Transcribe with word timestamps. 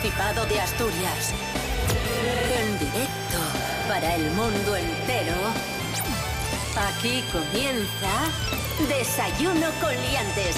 Principado 0.00 0.46
de 0.46 0.60
Asturias. 0.60 1.32
En 2.56 2.78
directo 2.78 3.38
para 3.88 4.14
el 4.14 4.30
mundo 4.30 4.76
entero. 4.76 5.34
Aquí 6.88 7.24
comienza 7.32 8.30
Desayuno 8.88 9.66
con 9.80 9.90
Liantes. 9.90 10.56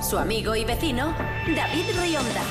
Su 0.00 0.16
amigo 0.16 0.54
y 0.54 0.64
vecino, 0.64 1.12
David 1.56 1.86
Rionda. 2.00 2.42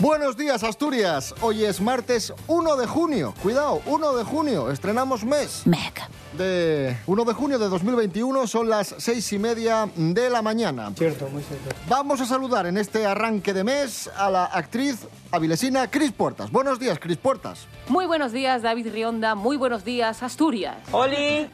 Buenos 0.00 0.36
días, 0.36 0.64
Asturias. 0.64 1.32
Hoy 1.42 1.64
es 1.64 1.80
martes 1.80 2.32
1 2.48 2.76
de 2.76 2.86
junio. 2.88 3.32
Cuidado, 3.40 3.82
1 3.86 4.14
de 4.14 4.24
junio. 4.24 4.70
Estrenamos 4.72 5.24
mes. 5.24 5.64
Meg. 5.64 5.99
De 6.40 6.96
1 7.06 7.24
de 7.26 7.34
junio 7.34 7.58
de 7.58 7.68
2021 7.68 8.46
son 8.46 8.70
las 8.70 8.94
seis 8.96 9.30
y 9.34 9.38
media 9.38 9.86
de 9.94 10.30
la 10.30 10.40
mañana. 10.40 10.90
Cierto, 10.96 11.28
muy 11.28 11.42
cierto. 11.42 11.68
Vamos 11.86 12.18
a 12.22 12.24
saludar 12.24 12.64
en 12.64 12.78
este 12.78 13.04
arranque 13.04 13.52
de 13.52 13.62
mes 13.62 14.08
a 14.16 14.30
la 14.30 14.46
actriz 14.46 15.06
avilesina 15.32 15.90
Cris 15.90 16.12
Puertas. 16.12 16.50
Buenos 16.50 16.80
días, 16.80 16.98
Cris 16.98 17.18
Puertas. 17.18 17.66
Muy 17.88 18.06
buenos 18.06 18.32
días, 18.32 18.62
David 18.62 18.88
Rionda. 18.90 19.34
Muy 19.34 19.58
buenos 19.58 19.84
días, 19.84 20.22
Asturias. 20.22 20.76
¡Oli! 20.92 21.46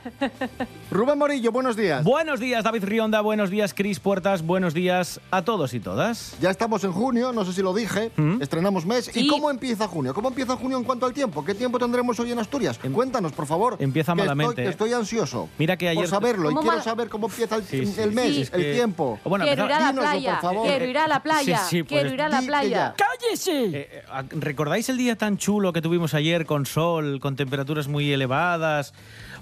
Rubén 0.92 1.18
Morillo, 1.18 1.50
buenos 1.50 1.74
días. 1.74 2.04
Buenos 2.04 2.38
días, 2.38 2.62
David 2.62 2.84
Rionda. 2.84 3.20
Buenos 3.22 3.50
días, 3.50 3.74
Cris 3.74 3.98
Puertas. 3.98 4.46
Buenos 4.46 4.72
días 4.72 5.20
a 5.32 5.42
todos 5.42 5.74
y 5.74 5.80
todas. 5.80 6.36
Ya 6.40 6.50
estamos 6.50 6.84
en 6.84 6.92
junio, 6.92 7.32
no 7.32 7.44
sé 7.44 7.52
si 7.52 7.60
lo 7.60 7.74
dije, 7.74 8.12
¿Mm? 8.16 8.40
estrenamos 8.40 8.86
mes. 8.86 9.10
¿Y 9.16 9.26
cómo 9.26 9.50
empieza 9.50 9.88
junio? 9.88 10.14
¿Cómo 10.14 10.28
empieza 10.28 10.54
junio 10.56 10.78
en 10.78 10.84
cuanto 10.84 11.06
al 11.06 11.12
tiempo? 11.12 11.44
¿Qué 11.44 11.54
tiempo 11.54 11.76
tendremos 11.80 12.20
hoy 12.20 12.30
en 12.30 12.38
Asturias? 12.38 12.78
Cuéntanos, 12.78 13.32
por 13.32 13.46
favor. 13.46 13.76
Em- 13.80 13.96
Empieza 13.96 14.14
malamente. 14.14 14.75
Estoy 14.76 14.92
ansioso. 14.92 15.48
Mira 15.58 15.76
que 15.76 15.88
ayer- 15.88 16.02
Por 16.02 16.08
saberlo, 16.08 16.50
y 16.50 16.54
¿Cómo 16.54 16.60
quiero 16.62 16.76
mal- 16.76 16.84
saber 16.84 17.08
cómo 17.08 17.26
empieza 17.26 17.56
el, 17.56 17.64
Sí, 17.64 17.86
sí. 17.86 18.00
el 18.00 18.12
mes, 18.12 18.34
Sí. 18.34 18.42
Es 18.42 18.52
el 18.52 18.60
que- 18.62 18.72
tiempo. 18.74 19.18
Bueno, 19.24 19.44
Quiero 19.44 19.64
ir 19.66 19.72
a 19.72 19.80
la 19.80 19.86
dínoslo, 19.90 20.00
playa. 20.10 20.32
por 20.32 20.40
favor. 20.42 20.66
Quiero 20.68 20.84
ir 20.84 20.98
a 20.98 21.08
la 21.08 21.22
playa. 21.22 21.58
Sí, 21.58 21.64
sí, 21.68 21.82
pues, 21.82 22.00
Quiero 22.00 22.14
ir 22.14 22.22
a 22.22 22.28
la 22.28 22.42
playa. 22.42 22.94
ya. 22.96 23.06
Eh, 23.48 23.88
eh, 23.92 24.02
¿Recordáis 24.30 24.88
el 24.88 24.96
día 24.98 25.16
tan 25.16 25.36
chulo 25.36 25.72
que 25.72 25.82
tuvimos 25.82 26.14
ayer 26.14 26.46
con 26.46 26.64
sol, 26.66 27.18
con 27.20 27.34
temperaturas 27.36 27.88
muy 27.88 28.12
elevadas? 28.12 28.94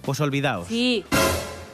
Pues 0.03 0.21
olvidaos. 0.21 0.69
Sí. 0.69 1.05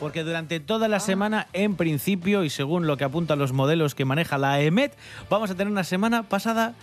Porque 0.01 0.25
durante 0.25 0.61
toda 0.61 0.89
la 0.89 0.99
semana, 0.99 1.47
en 1.53 1.77
principio, 1.77 2.43
y 2.43 2.51
según 2.51 2.87
lo 2.87 2.97
que 2.97 3.05
apuntan 3.05 3.39
los 3.39 3.53
modelos 3.53 3.95
que 3.95 4.05
maneja 4.07 4.39
la 4.39 4.61
EMET, 4.61 4.97
vamos 5.29 5.51
a 5.51 5.55
tener 5.55 5.71
una 5.71 5.85
semana 5.85 6.23
pasada 6.23 6.75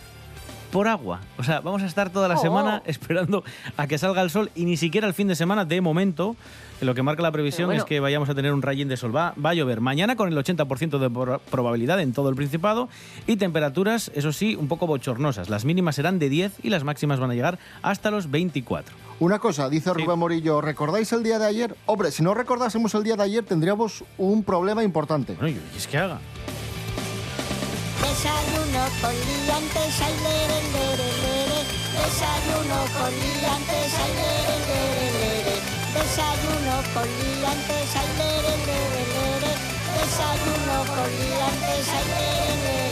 por 0.72 0.88
agua. 0.88 1.22
O 1.38 1.44
sea, 1.44 1.62
vamos 1.62 1.82
a 1.84 1.86
estar 1.86 2.10
toda 2.10 2.28
la 2.28 2.36
Oh. 2.36 2.42
semana 2.42 2.82
esperando 2.86 3.44
a 3.78 3.88
que 3.88 3.98
salga 3.98 4.22
el 4.22 4.30
sol 4.30 4.52
y 4.56 4.66
ni 4.66 4.78
siquiera 4.78 5.08
el 5.08 5.14
fin 5.14 5.28
de 5.28 5.36
semana, 5.36 5.66
de 5.66 5.80
momento, 5.82 6.36
lo 6.82 6.94
que 6.94 7.02
marca 7.04 7.24
la 7.24 7.32
previsión 7.32 7.68
bueno. 7.68 7.82
es 7.82 7.86
que 7.86 8.00
vayamos 8.00 8.30
a 8.30 8.36
tener 8.36 8.54
un 8.54 8.62
rayín 8.62 8.88
de 8.88 8.98
sol. 8.98 9.16
Va, 9.16 9.34
va 9.44 9.52
a 9.52 9.54
llover 9.54 9.82
mañana 9.82 10.16
con 10.16 10.28
el 10.32 10.38
80% 10.38 11.00
de 11.00 11.38
probabilidad 11.52 12.00
en 12.02 12.14
todo 12.14 12.30
el 12.30 12.36
Principado 12.36 12.90
y 13.26 13.38
temperaturas, 13.38 14.12
eso 14.14 14.32
sí, 14.32 14.56
un 14.56 14.68
poco 14.68 14.86
bochornosas. 14.88 15.50
Las 15.50 15.66
mínimas 15.66 15.96
serán 15.96 16.20
de 16.20 16.30
10 16.30 16.54
y 16.64 16.70
las 16.70 16.84
máximas 16.84 17.20
van 17.20 17.32
a 17.32 17.34
llegar 17.34 17.58
hasta 17.82 18.12
los 18.12 18.30
24. 18.30 18.96
Una 19.20 19.40
cosa, 19.40 19.70
dice 19.70 19.92
Sí. 19.96 20.04
Rubén 20.04 20.20
Morillo, 20.20 20.62
¿recordáis 20.62 21.12
el 21.14 21.24
día 21.24 21.40
de 21.40 21.48
ayer? 21.48 21.76
Hombre, 21.88 22.12
si 22.12 22.22
no 22.22 22.36
recordásemos 22.36 22.94
el 22.94 23.04
día 23.04 23.16
de 23.16 23.24
ayer 23.24 23.44
tendríamos 23.44 24.04
un 24.20 24.44
problema 24.44 24.84
importante. 24.84 25.34
Bueno, 25.40 25.58
y 25.74 25.78
es 25.78 25.88
que 25.88 25.98
haga. 25.98 26.20
Con 29.02 29.14
liantes, 29.14 30.02
ay, 30.02 30.16
lere, 30.24 30.60
lere, 30.72 31.08
lere. 31.22 31.60
Desayuno 31.92 32.80
con 32.98 33.12
liantes, 33.20 33.94
ay, 34.00 34.14
lere, 34.16 34.56
lere, 34.70 35.12
lere. 35.20 35.56
Desayuno 35.94 36.76
con 36.94 37.08
liantes, 37.20 37.96
ay, 38.00 38.10
lere, 38.18 38.56
lere. 38.66 39.52
Desayuno 39.94 40.78
con 40.96 41.10
liantes, 41.20 41.88
ay. 41.90 42.87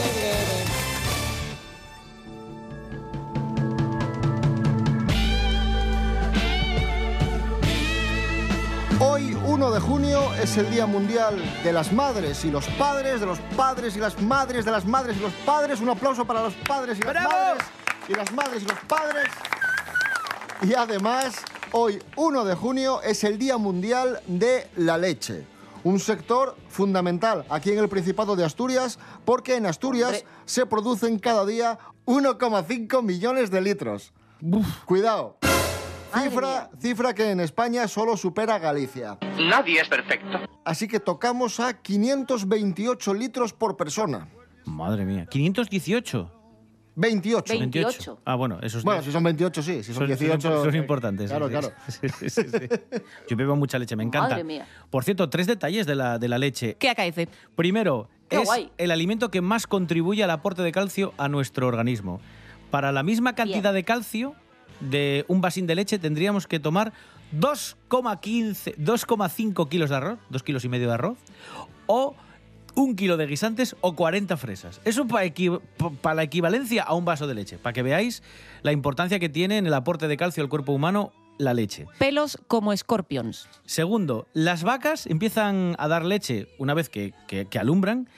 Hoy, 9.07 9.37
1 9.45 9.71
de 9.71 9.79
junio, 9.79 10.33
es 10.41 10.57
el 10.57 10.71
Día 10.71 10.87
Mundial 10.87 11.39
de 11.63 11.71
las 11.71 11.93
Madres 11.93 12.43
y 12.43 12.49
los 12.49 12.65
Padres, 12.69 13.19
de 13.19 13.27
los 13.27 13.37
padres 13.55 13.95
y 13.95 13.99
las 13.99 14.19
madres, 14.19 14.65
de 14.65 14.71
las 14.71 14.83
madres 14.83 15.17
y 15.17 15.19
los 15.19 15.31
padres. 15.45 15.79
Un 15.79 15.89
aplauso 15.89 16.25
para 16.25 16.41
los 16.41 16.55
padres 16.67 16.97
y 16.97 17.01
las 17.03 17.13
¡Bravo! 17.13 17.29
madres, 17.29 17.63
y 18.09 18.13
las 18.13 18.33
madres 18.33 18.63
y 18.63 18.65
los 18.65 18.79
padres. 18.87 19.27
Y 20.63 20.73
además, 20.73 21.35
hoy, 21.71 22.01
1 22.15 22.45
de 22.45 22.55
junio, 22.55 22.99
es 23.03 23.23
el 23.23 23.37
Día 23.37 23.57
Mundial 23.57 24.21
de 24.25 24.71
la 24.75 24.97
Leche. 24.97 25.45
Un 25.83 25.99
sector 25.99 26.57
fundamental 26.67 27.45
aquí 27.49 27.71
en 27.71 27.77
el 27.77 27.89
Principado 27.89 28.35
de 28.35 28.43
Asturias, 28.43 28.97
porque 29.23 29.55
en 29.55 29.67
Asturias 29.67 30.23
Hombre. 30.23 30.25
se 30.45 30.65
producen 30.65 31.19
cada 31.19 31.45
día 31.45 31.77
1,5 32.07 33.03
millones 33.03 33.51
de 33.51 33.61
litros. 33.61 34.13
Cuidado. 34.87 35.37
Cifra, 36.23 36.69
cifra 36.79 37.13
que 37.13 37.31
en 37.31 37.39
España 37.39 37.87
solo 37.87 38.15
supera 38.17 38.57
Galicia. 38.59 39.17
Nadie 39.39 39.81
es 39.81 39.87
perfecto. 39.89 40.39
Así 40.63 40.87
que 40.87 40.99
tocamos 40.99 41.59
a 41.59 41.81
528 41.81 43.13
litros 43.13 43.53
por 43.53 43.75
persona. 43.77 44.27
Madre 44.65 45.05
mía. 45.05 45.25
518. 45.29 46.31
28. 46.97 47.53
Vein- 47.53 47.59
28. 47.71 48.19
Ah, 48.23 48.35
bueno, 48.35 48.57
esos 48.61 48.83
Bueno, 48.83 49.01
si 49.03 49.11
son 49.11 49.21
28, 49.23 49.61
sí. 49.61 49.83
Si 49.83 49.93
son, 49.93 49.95
Son- 49.95 50.07
18... 50.07 50.39
son- 50.41 50.63
son 50.65 50.75
importantes. 50.75 51.29
Claro, 51.29 51.47
sí, 51.47 51.51
claro. 51.51 51.71
sí, 51.89 52.07
sí, 52.07 52.29
sí, 52.29 52.41
sí. 52.49 52.67
Yo 53.29 53.35
bebo 53.35 53.55
mucha 53.57 53.77
leche, 53.77 53.95
me 53.97 54.03
encanta. 54.03 54.29
Madre 54.29 54.43
mía. 54.45 54.65
Por 54.89 55.03
cierto, 55.03 55.29
tres 55.29 55.45
detalles 55.45 55.85
de 55.85 55.95
la, 55.95 56.17
de 56.19 56.27
la 56.29 56.37
leche. 56.37 56.77
¿Qué 56.79 56.89
acaece? 56.89 57.27
Primero, 57.55 58.07
Qué 58.29 58.37
es 58.37 58.45
guay. 58.45 58.71
el 58.77 58.91
alimento 58.91 59.29
que 59.29 59.41
más 59.41 59.67
contribuye 59.67 60.23
al 60.23 60.31
aporte 60.31 60.61
de 60.61 60.71
calcio 60.71 61.13
a 61.17 61.27
nuestro 61.27 61.67
organismo. 61.67 62.21
Para 62.71 62.91
la 62.93 63.03
misma 63.03 63.35
cantidad 63.35 63.61
Bien. 63.73 63.75
de 63.75 63.83
calcio 63.83 64.35
de 64.79 65.25
un 65.27 65.41
vasín 65.41 65.67
de 65.67 65.75
leche 65.75 65.99
tendríamos 65.99 66.47
que 66.47 66.59
tomar 66.59 66.93
2,15, 67.37 68.75
2,5 68.77 69.69
kilos 69.69 69.89
de 69.89 69.95
arroz, 69.95 70.19
2 70.29 70.43
kilos 70.43 70.65
y 70.65 70.69
medio 70.69 70.87
de 70.87 70.93
arroz, 70.93 71.17
o 71.87 72.15
un 72.75 72.95
kilo 72.95 73.15
de 73.17 73.25
guisantes 73.27 73.75
o 73.81 73.95
40 73.95 74.35
fresas. 74.37 74.81
Eso 74.83 75.07
para 75.07 76.15
la 76.15 76.23
equivalencia 76.23 76.83
a 76.83 76.93
un 76.93 77.05
vaso 77.05 77.25
de 77.27 77.33
leche, 77.35 77.57
para 77.57 77.73
que 77.73 77.83
veáis 77.83 78.21
la 78.63 78.71
importancia 78.73 79.19
que 79.19 79.29
tiene 79.29 79.57
en 79.57 79.65
el 79.67 79.73
aporte 79.73 80.07
de 80.07 80.17
calcio 80.17 80.43
al 80.43 80.49
cuerpo 80.49 80.73
humano 80.73 81.13
la 81.37 81.53
leche. 81.53 81.85
Pelos 81.99 82.37
como 82.47 82.75
scorpions. 82.75 83.47
Segundo, 83.65 84.27
las 84.33 84.63
vacas 84.63 85.05
empiezan 85.07 85.75
a 85.79 85.87
dar 85.87 86.05
leche 86.05 86.47
una 86.59 86.73
vez 86.73 86.89
que, 86.89 87.13
que- 87.27 87.45
que 87.45 87.59
alumbran 87.59 88.09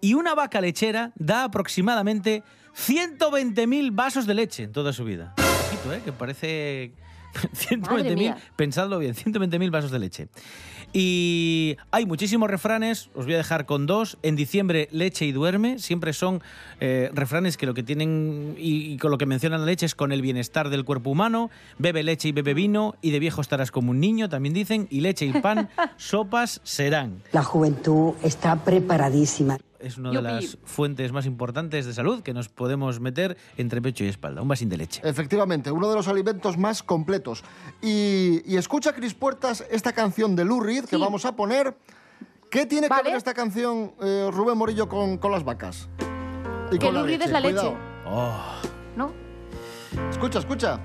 y 0.00 0.14
una 0.14 0.34
vaca 0.34 0.60
lechera 0.60 1.12
da 1.16 1.44
aproximadamente 1.44 2.42
120.000 2.76 3.90
vasos 3.92 4.26
de 4.26 4.34
leche 4.34 4.62
en 4.64 4.72
toda 4.72 4.92
su 4.92 5.04
vida. 5.04 5.34
Poquito, 5.70 5.94
¿eh? 5.94 6.02
Que 6.04 6.12
parece... 6.12 6.92
120.000, 7.32 8.14
mía. 8.16 8.36
pensadlo 8.56 8.98
bien, 8.98 9.14
120.000 9.14 9.70
vasos 9.70 9.92
de 9.92 10.00
leche. 10.00 10.28
Y 10.92 11.76
hay 11.92 12.04
muchísimos 12.04 12.50
refranes, 12.50 13.10
os 13.14 13.24
voy 13.26 13.34
a 13.34 13.36
dejar 13.36 13.66
con 13.66 13.86
dos. 13.86 14.18
En 14.24 14.34
diciembre, 14.34 14.88
leche 14.90 15.24
y 15.26 15.30
duerme. 15.30 15.78
Siempre 15.78 16.12
son 16.12 16.42
eh, 16.80 17.10
refranes 17.14 17.56
que 17.56 17.66
lo 17.66 17.74
que 17.74 17.84
tienen 17.84 18.56
y, 18.58 18.92
y 18.92 18.96
con 18.98 19.12
lo 19.12 19.18
que 19.18 19.26
mencionan 19.26 19.60
la 19.60 19.66
leche 19.66 19.86
es 19.86 19.94
con 19.94 20.10
el 20.10 20.22
bienestar 20.22 20.68
del 20.70 20.84
cuerpo 20.84 21.10
humano. 21.10 21.50
Bebe 21.78 22.02
leche 22.02 22.26
y 22.28 22.32
bebe 22.32 22.54
vino, 22.54 22.96
y 23.00 23.12
de 23.12 23.20
viejo 23.20 23.40
estarás 23.40 23.70
como 23.70 23.92
un 23.92 24.00
niño, 24.00 24.28
también 24.28 24.52
dicen. 24.52 24.88
Y 24.90 25.00
leche 25.00 25.26
y 25.26 25.32
pan, 25.32 25.68
sopas 25.96 26.60
serán. 26.64 27.22
La 27.30 27.44
juventud 27.44 28.14
está 28.24 28.56
preparadísima. 28.56 29.58
Es 29.80 29.96
una 29.98 30.10
de 30.10 30.20
las 30.22 30.58
fuentes 30.64 31.10
más 31.12 31.26
importantes 31.26 31.86
de 31.86 31.92
salud 31.94 32.22
que 32.22 32.34
nos 32.34 32.48
podemos 32.48 33.00
meter 33.00 33.36
entre 33.56 33.80
pecho 33.80 34.04
y 34.04 34.08
espalda. 34.08 34.42
Un 34.42 34.48
vasín 34.48 34.68
de 34.68 34.76
leche. 34.76 35.00
Efectivamente, 35.04 35.70
uno 35.70 35.88
de 35.88 35.94
los 35.96 36.06
alimentos 36.08 36.58
más 36.58 36.82
completos. 36.82 37.42
Y, 37.82 38.42
y 38.44 38.56
escucha, 38.56 38.92
Cris 38.92 39.14
Puertas, 39.14 39.64
esta 39.70 39.92
canción 39.92 40.36
de 40.36 40.44
Lou 40.44 40.60
Reed 40.60 40.84
que 40.84 40.96
Sí. 40.96 41.02
vamos 41.02 41.24
a 41.24 41.34
poner. 41.34 41.74
¿Qué 42.50 42.66
tiene 42.66 42.88
que 42.88 43.02
ver 43.04 43.14
esta 43.16 43.32
canción, 43.32 43.92
eh, 44.02 44.28
Rubén 44.32 44.58
Morillo, 44.58 44.88
con, 44.88 45.18
con 45.18 45.30
las 45.32 45.44
vacas? 45.44 45.88
Y 46.72 46.78
Que 46.78 46.86
con 46.86 46.94
Lou 46.94 47.04
Reed 47.04 47.22
es 47.22 47.30
la 47.30 47.40
leche. 47.40 47.72
Oh. 48.06 48.36
¿No? 48.96 49.12
Escucha, 50.10 50.40
escucha. 50.40 50.80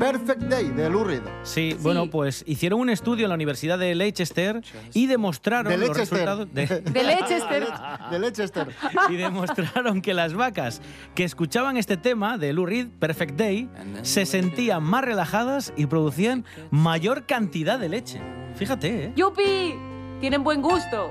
Perfect 0.00 0.40
Day 0.44 0.68
de 0.70 0.88
Lou 0.88 1.04
Reed. 1.04 1.20
Sí, 1.42 1.76
bueno, 1.80 2.08
pues 2.08 2.42
hicieron 2.46 2.80
un 2.80 2.88
estudio 2.90 3.26
en 3.26 3.28
la 3.28 3.34
Universidad 3.34 3.78
de 3.78 3.94
Leicester 3.94 4.62
y 4.94 5.06
demostraron 5.06 5.70
De 5.70 5.76
los 5.78 5.88
Leicester. 5.96 6.18
resultados 6.26 6.54
de, 6.54 6.66
De 6.90 7.02
Leicester. 7.04 7.66
De 8.10 8.18
Leicester. 8.18 8.68
y 9.10 9.16
demostraron 9.16 10.00
que 10.00 10.14
las 10.14 10.32
vacas 10.32 10.80
que 11.14 11.24
escuchaban 11.24 11.76
este 11.76 11.98
tema 11.98 12.38
de 12.38 12.52
Lou 12.54 12.64
Reed, 12.64 12.88
Perfect 12.98 13.36
Day, 13.36 13.68
se 14.02 14.24
sentían 14.24 14.82
más 14.82 15.04
relajadas 15.04 15.72
y 15.76 15.84
producían 15.86 16.44
mayor 16.70 17.26
cantidad 17.26 17.78
de 17.78 17.90
leche. 17.90 18.20
Fíjate, 18.56 19.04
¿eh? 19.04 19.12
¡Yupi! 19.16 19.74
Tienen 20.20 20.42
buen 20.42 20.62
gusto. 20.62 21.10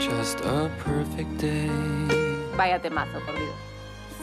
Just 0.00 0.40
a 0.46 0.68
perfect 0.84 1.30
day. 1.42 1.70
Vaya 2.56 2.80
temazo, 2.80 3.18
por 3.26 3.34
Dios. 3.34 3.50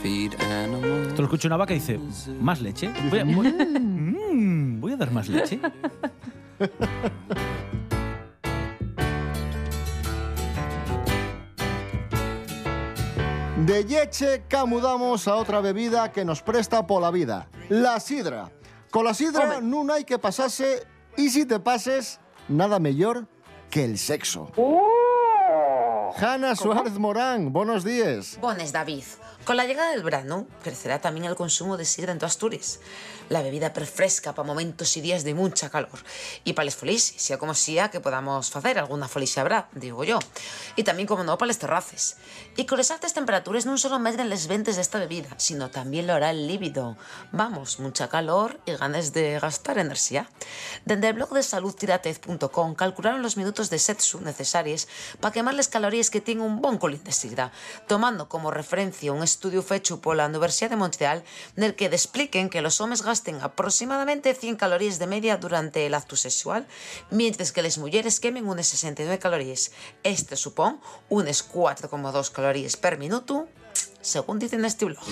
Esto 0.07 1.21
lo 1.21 1.23
escucha 1.25 1.47
una 1.47 1.57
vaca 1.57 1.73
y 1.73 1.79
dice, 1.79 1.99
¿más 2.39 2.61
leche? 2.61 2.91
Voy 3.09 3.19
a, 3.19 3.23
voy- 3.25 3.53
Mm, 4.37 4.79
voy 4.81 4.93
a 4.93 4.97
dar 4.97 5.11
más 5.11 5.27
leche. 5.27 5.59
De 13.65 13.83
leche 13.83 14.43
camudamos 14.47 15.27
a 15.27 15.35
otra 15.35 15.61
bebida 15.61 16.11
que 16.11 16.23
nos 16.23 16.41
presta 16.41 16.85
por 16.85 17.01
la 17.01 17.11
vida, 17.11 17.49
la 17.69 17.99
sidra. 17.99 18.51
Con 18.91 19.03
la 19.05 19.13
sidra 19.13 19.59
no 19.61 19.91
hay 19.91 20.03
que 20.05 20.17
pasarse 20.19 20.83
y 21.17 21.29
si 21.29 21.45
te 21.45 21.59
pases, 21.59 22.19
nada 22.47 22.79
mejor 22.79 23.27
que 23.69 23.83
el 23.83 23.97
sexo. 23.97 24.51
Hanna 26.19 26.55
Suárez 26.55 26.97
Morán, 26.97 27.51
buenos 27.51 27.83
días. 27.83 28.37
Bones, 28.39 28.71
David. 28.71 29.03
Con 29.47 29.55
la 29.55 29.63
llegada 29.63 29.91
del 29.91 30.03
verano, 30.03 30.45
crecerá 30.61 30.99
también 30.99 31.25
el 31.25 31.37
consumo 31.37 31.77
de 31.77 31.85
sidra 31.85 32.11
en 32.11 32.19
tu 32.19 32.25
Asturias. 32.25 32.81
La 33.29 33.41
bebida 33.41 33.71
perfresca 33.71 34.35
para 34.35 34.45
momentos 34.45 34.97
y 34.97 35.01
días 35.01 35.23
de 35.23 35.33
mucha 35.33 35.69
calor. 35.69 35.99
Y 36.43 36.51
para 36.51 36.65
las 36.65 36.75
folies, 36.75 37.13
sea 37.15 37.37
como 37.37 37.53
sea 37.53 37.89
que 37.89 38.01
podamos 38.01 38.53
hacer, 38.53 38.77
alguna 38.77 39.07
folies 39.07 39.37
habrá, 39.37 39.69
digo 39.71 40.03
yo. 40.03 40.19
Y 40.75 40.83
también, 40.83 41.07
como 41.07 41.23
no, 41.23 41.37
para 41.37 41.47
las 41.47 41.59
terraces. 41.59 42.17
Y 42.57 42.65
con 42.65 42.77
las 42.77 42.91
altas 42.91 43.13
temperaturas 43.13 43.65
no 43.65 43.77
solo 43.77 43.99
medren 43.99 44.29
las 44.29 44.47
ventas 44.47 44.75
de 44.75 44.81
esta 44.81 44.99
bebida, 44.99 45.29
sino 45.37 45.71
también 45.71 46.07
lo 46.07 46.13
hará 46.13 46.31
el 46.31 46.45
líbido. 46.45 46.97
Vamos, 47.31 47.79
mucha 47.79 48.09
calor 48.09 48.59
y 48.65 48.73
ganas 48.73 49.13
de 49.13 49.39
gastar 49.39 49.77
energía. 49.77 50.29
Desde 50.83 51.07
el 51.07 51.13
blog 51.13 51.33
de 51.33 51.43
saludtiratez.com 51.43 52.75
calcularon 52.75 53.21
los 53.21 53.37
minutos 53.37 53.69
de 53.69 53.79
sexo 53.79 54.19
necesarios 54.19 54.89
para 55.21 55.31
quemar 55.31 55.53
las 55.53 55.69
calorías 55.69 56.09
que 56.09 56.19
tiene 56.19 56.41
un 56.41 56.61
bon 56.61 56.77
colín 56.77 57.03
de 57.05 57.13
sidra, 57.13 57.53
tomando 57.87 58.27
como 58.27 58.51
referencia 58.51 59.13
un 59.13 59.23
estudio 59.23 59.36
fecho 59.61 60.01
por 60.01 60.15
la 60.15 60.25
Universidad 60.25 60.69
de 60.69 60.75
Montreal 60.75 61.23
en 61.55 61.63
el 61.63 61.75
que 61.75 61.85
expliquen 61.85 62.49
que 62.49 62.61
los 62.61 62.81
hombres 62.81 63.01
gasten 63.01 63.39
aproximadamente 63.41 64.33
100 64.33 64.55
calorías 64.55 64.99
de 64.99 65.07
media 65.07 65.37
durante 65.37 65.85
el 65.85 65.93
acto 65.93 66.15
sexual, 66.15 66.67
mientras 67.09 67.51
que 67.51 67.61
las 67.61 67.77
mujeres 67.77 68.19
quemen 68.19 68.47
unas 68.47 68.67
69 68.67 69.19
calorías. 69.19 69.71
Este 70.03 70.35
supone 70.35 70.79
unas 71.09 71.47
4,2 71.47 72.31
calorías 72.31 72.77
per 72.77 72.97
minuto, 72.97 73.47
según 74.01 74.39
dicen 74.39 74.59
en 74.59 74.65
este 74.65 74.85
blog. 74.85 75.03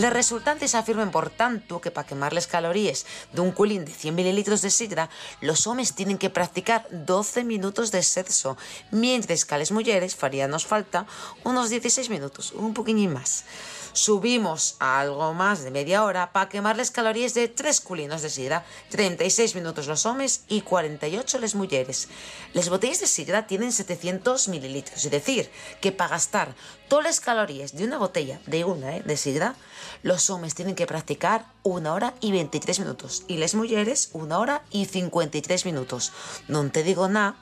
Les 0.00 0.10
resultantes 0.10 0.74
afirman, 0.74 1.10
por 1.10 1.28
tanto, 1.28 1.82
que 1.82 1.90
para 1.90 2.06
quemar 2.08 2.32
calorías 2.48 3.04
de 3.34 3.42
un 3.42 3.52
culín 3.52 3.84
de 3.84 3.92
100 3.92 4.14
mililitros 4.14 4.62
de 4.62 4.70
sidra, 4.70 5.10
los 5.42 5.66
hombres 5.66 5.92
tienen 5.92 6.16
que 6.16 6.30
practicar 6.30 6.88
12 6.90 7.44
minutos 7.44 7.92
de 7.92 8.02
sexo, 8.02 8.56
mientras 8.90 9.44
que 9.44 9.54
a 9.54 9.58
las 9.58 9.72
mujeres 9.72 10.16
faríanos 10.16 10.64
falta 10.64 11.04
unos 11.44 11.68
16 11.68 12.08
minutos, 12.08 12.52
un 12.52 12.72
poquillín 12.72 13.12
más. 13.12 13.44
Subimos 13.92 14.76
a 14.78 15.00
algo 15.00 15.34
más 15.34 15.62
de 15.62 15.70
media 15.70 16.04
hora 16.04 16.32
para 16.32 16.48
quemar 16.48 16.76
las 16.76 16.90
calorías 16.90 17.34
de 17.34 17.48
3 17.48 17.80
culinos 17.80 18.22
de 18.22 18.30
sidra, 18.30 18.64
36 18.90 19.54
minutos 19.56 19.86
los 19.86 20.06
hombres 20.06 20.44
y 20.48 20.60
48 20.60 21.38
las 21.38 21.54
mujeres. 21.54 22.08
Las 22.52 22.68
botellas 22.68 23.00
de 23.00 23.06
sidra 23.06 23.46
tienen 23.46 23.72
700 23.72 24.48
mililitros, 24.48 25.04
es 25.04 25.10
decir, 25.10 25.50
que 25.80 25.92
para 25.92 26.10
gastar 26.10 26.54
todas 26.88 27.04
las 27.04 27.20
calorías 27.20 27.74
de 27.74 27.84
una 27.84 27.98
botella 27.98 28.40
de 28.46 28.64
una 28.64 28.96
eh, 28.96 29.02
de 29.02 29.16
sidra, 29.16 29.54
los 30.02 30.30
hombres 30.30 30.54
tienen 30.54 30.74
que 30.74 30.86
practicar 30.86 31.46
una 31.62 31.92
hora 31.92 32.14
y 32.20 32.32
23 32.32 32.80
minutos 32.80 33.24
y 33.28 33.38
las 33.38 33.54
mujeres 33.54 34.10
una 34.12 34.38
hora 34.38 34.62
y 34.70 34.86
53 34.86 35.66
minutos. 35.66 36.12
No 36.48 36.70
te 36.70 36.82
digo 36.82 37.08
nada 37.08 37.36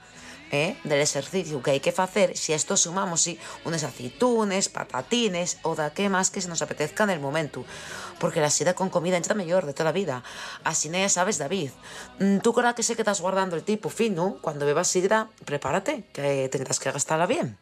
eh, 0.50 0.76
del 0.84 1.00
ejercicio 1.00 1.62
que 1.62 1.72
hay 1.72 1.80
que 1.80 1.94
hacer 1.96 2.36
si 2.36 2.52
a 2.52 2.56
esto 2.56 2.76
sumamos 2.76 3.20
sí, 3.20 3.38
unas 3.64 3.84
aceitunes, 3.84 4.68
patatines 4.68 5.58
o 5.62 5.74
da 5.74 5.92
que 5.92 6.08
más 6.08 6.30
que 6.30 6.40
se 6.40 6.48
nos 6.48 6.62
apetezca 6.62 7.04
en 7.04 7.10
el 7.10 7.20
momento. 7.20 7.64
Porque 8.18 8.40
la 8.40 8.50
sida 8.50 8.74
con 8.74 8.90
comida 8.90 9.16
entra 9.16 9.34
mejor 9.34 9.66
de 9.66 9.72
toda 9.72 9.86
la 9.86 9.92
vida. 9.92 10.22
Así 10.64 10.88
ya 10.90 11.08
sabes, 11.08 11.38
David. 11.38 11.70
mm, 12.18 12.38
Tú 12.38 12.52
con 12.52 12.74
que 12.74 12.82
sé 12.82 12.94
que 12.96 13.02
estás 13.02 13.20
guardando 13.20 13.56
el 13.56 13.62
tipo 13.62 13.90
fino, 13.90 14.38
cuando 14.40 14.66
bebas 14.66 14.88
sidra, 14.88 15.28
prepárate, 15.44 16.04
que 16.12 16.48
tendrás 16.50 16.80
que 16.80 16.90
gastarla 16.90 17.26
bien. 17.26 17.58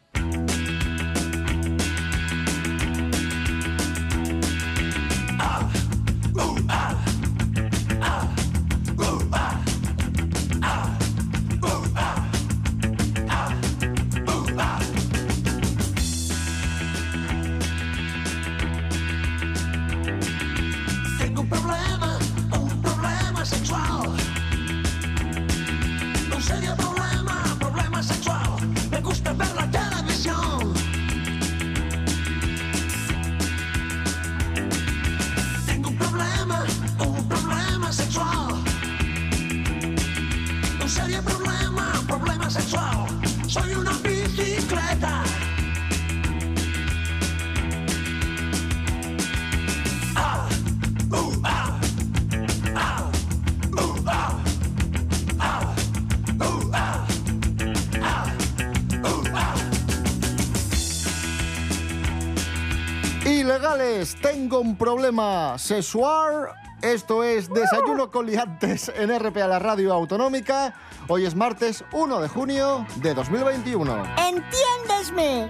Ilegales, 63.27 64.15
tengo 64.21 64.61
un 64.61 64.77
problema 64.77 65.57
sexual. 65.57 66.47
Esto 66.81 67.25
es 67.25 67.49
Desayuno 67.49 68.09
con 68.09 68.25
Liantes 68.25 68.89
en 68.95 69.09
RPA, 69.19 69.47
la 69.47 69.59
radio 69.59 69.93
autonómica. 69.93 70.73
Hoy 71.09 71.25
es 71.25 71.35
martes 71.35 71.83
1 71.91 72.21
de 72.21 72.29
junio 72.29 72.87
de 73.01 73.13
2021. 73.13 74.03
¡Entiéndesme! 74.17 75.49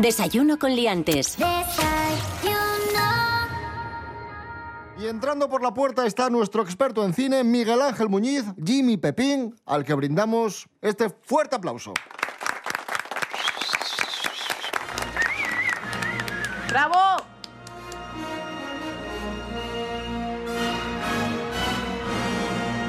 Desayuno 0.00 0.58
con 0.58 0.74
liantes. 0.74 1.38
Y 5.02 5.08
entrando 5.08 5.48
por 5.48 5.62
la 5.64 5.74
puerta 5.74 6.06
está 6.06 6.30
nuestro 6.30 6.62
experto 6.62 7.04
en 7.04 7.12
cine, 7.12 7.42
Miguel 7.42 7.82
Ángel 7.82 8.08
Muñiz, 8.08 8.44
Jimmy 8.64 8.96
Pepín, 8.96 9.52
al 9.66 9.84
que 9.84 9.94
brindamos 9.94 10.68
este 10.80 11.10
fuerte 11.10 11.56
aplauso. 11.56 11.92
¡Bravo! 16.68 16.94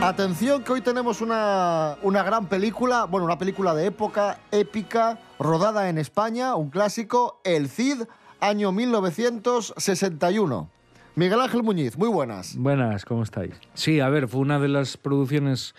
Atención 0.04 0.64
que 0.64 0.72
hoy 0.72 0.82
tenemos 0.82 1.20
una, 1.20 1.98
una 2.04 2.22
gran 2.22 2.46
película, 2.46 3.06
bueno, 3.06 3.26
una 3.26 3.40
película 3.40 3.74
de 3.74 3.88
época 3.88 4.38
épica, 4.52 5.18
rodada 5.40 5.90
en 5.90 5.98
España, 5.98 6.54
un 6.54 6.70
clásico, 6.70 7.42
El 7.44 7.70
Cid, 7.70 8.04
año 8.40 8.72
1961. 8.72 10.70
Miguel 11.16 11.40
Ángel 11.42 11.62
Muñiz, 11.62 11.96
muy 11.96 12.10
buenas. 12.10 12.58
Buenas, 12.58 13.06
¿cómo 13.06 13.22
estáis? 13.22 13.54
Sí, 13.76 14.00
a 14.00 14.10
ver, 14.10 14.28
fue 14.28 14.42
una 14.42 14.60
de 14.60 14.68
las 14.68 14.98
producciones 14.98 15.76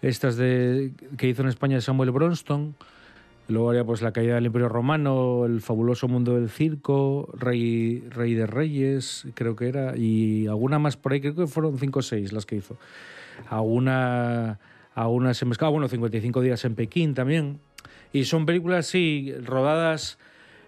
estas 0.00 0.36
de 0.36 0.92
que 1.18 1.28
hizo 1.28 1.42
en 1.42 1.48
España 1.48 1.78
Samuel 1.82 2.10
Bronston. 2.10 2.74
Luego 3.48 3.68
haría 3.68 3.84
pues 3.84 4.00
La 4.00 4.12
caída 4.12 4.36
del 4.36 4.46
Imperio 4.46 4.70
Romano, 4.70 5.44
El 5.44 5.60
fabuloso 5.60 6.08
mundo 6.08 6.36
del 6.36 6.48
circo, 6.48 7.28
Rey, 7.34 8.02
Rey 8.08 8.32
de 8.32 8.46
Reyes, 8.46 9.26
creo 9.34 9.56
que 9.56 9.68
era, 9.68 9.94
y 9.94 10.46
alguna 10.46 10.78
más 10.78 10.96
por 10.96 11.12
ahí, 11.12 11.20
creo 11.20 11.34
que 11.34 11.46
fueron 11.46 11.78
cinco 11.78 11.98
o 11.98 12.02
seis 12.02 12.32
las 12.32 12.46
que 12.46 12.56
hizo. 12.56 12.78
Alguna, 13.50 14.58
alguna 14.94 15.34
se 15.34 15.44
me 15.44 15.52
escapa, 15.52 15.68
bueno, 15.68 15.86
55 15.86 16.40
días 16.40 16.64
en 16.64 16.76
Pekín 16.76 17.12
también. 17.12 17.60
Y 18.10 18.24
son 18.24 18.46
películas, 18.46 18.86
sí, 18.86 19.34
rodadas 19.44 20.18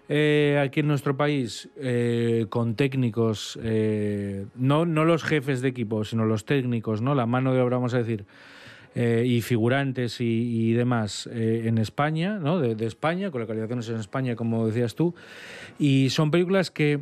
eh, 0.07 0.61
aquí 0.63 0.81
en 0.81 0.87
nuestro 0.87 1.17
país 1.17 1.69
eh, 1.77 2.45
con 2.49 2.75
técnicos, 2.75 3.59
eh, 3.63 4.45
no, 4.55 4.85
no 4.85 5.03
los 5.05 5.23
jefes 5.23 5.61
de 5.61 5.69
equipo, 5.69 6.03
sino 6.03 6.25
los 6.25 6.45
técnicos, 6.45 7.01
¿no? 7.01 7.15
la 7.15 7.25
mano 7.25 7.53
de 7.53 7.61
obra, 7.61 7.77
vamos 7.77 7.93
a 7.93 7.99
decir, 7.99 8.25
y 8.97 9.41
figurantes 9.41 10.21
y, 10.21 10.71
demás 10.71 11.27
en 11.29 11.79
España, 11.79 12.39
¿no? 12.39 12.61
de, 12.61 12.85
España, 12.85 13.29
con 13.29 13.41
localizaciones 13.41 13.89
en 13.89 13.97
España, 13.97 14.37
como 14.37 14.65
decías 14.67 14.95
tú. 14.95 15.13
Y 15.77 16.11
son 16.11 16.31
películas 16.31 16.71
que 16.71 17.01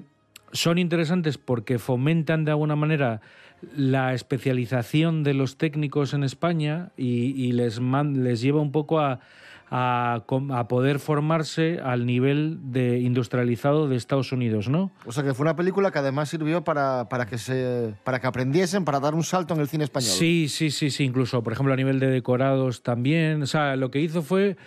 son 0.53 0.79
interesantes 0.79 1.37
porque 1.37 1.77
fomentan 1.77 2.45
de 2.45 2.51
alguna 2.51 2.75
manera 2.75 3.21
la 3.75 4.15
especialización 4.15 5.21
de 5.21 5.35
los 5.35 5.57
técnicos 5.57 6.15
en 6.15 6.23
España 6.23 6.89
y, 6.97 7.51
les, 7.51 7.79
les 7.79 8.41
lleva 8.41 8.59
un 8.59 8.71
poco 8.71 8.99
a, 8.99 9.19
a, 9.75 10.23
a 10.51 10.67
poder 10.67 10.99
formarse 10.99 11.79
al 11.83 12.05
nivel 12.05 12.59
de 12.71 12.99
industrializado 12.99 13.87
de 13.87 13.95
Estados 13.95 14.31
Unidos, 14.31 14.69
¿no? 14.69 14.91
O 15.07 15.11
sea 15.11 15.23
que 15.23 15.33
fue 15.33 15.45
una 15.45 15.55
película 15.55 15.89
que 15.89 15.97
además 15.97 16.29
sirvió 16.29 16.63
para, 16.63 17.09
para, 17.09 17.25
que, 17.25 17.39
se, 17.39 17.95
para 18.03 18.19
que 18.19 18.27
aprendiesen, 18.27 18.85
para 18.85 18.99
dar 18.99 19.15
un 19.15 19.23
salto 19.23 19.55
en 19.55 19.61
el 19.61 19.67
cine 19.67 19.85
español. 19.85 20.11
Sí, 20.11 20.47
sí, 20.47 20.69
sí, 20.69 20.91
sí, 20.91 21.03
incluso, 21.03 21.41
por 21.41 21.53
ejemplo, 21.53 21.73
a 21.73 21.75
nivel 21.75 21.99
de 21.99 22.05
decorados 22.05 22.83
también. 22.83 23.41
O 23.41 23.47
sea, 23.47 23.75
lo 23.75 23.89
que 23.89 23.99
hizo 23.99 24.21
fue, 24.21 24.57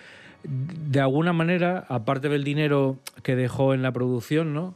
de 0.43 1.01
alguna 1.01 1.33
manera, 1.33 1.87
aparte 1.89 2.29
del 2.29 2.43
dinero 2.43 2.99
que 3.23 3.37
dejó 3.37 3.75
en 3.75 3.83
la 3.83 3.93
producción, 3.93 4.55
¿no? 4.55 4.75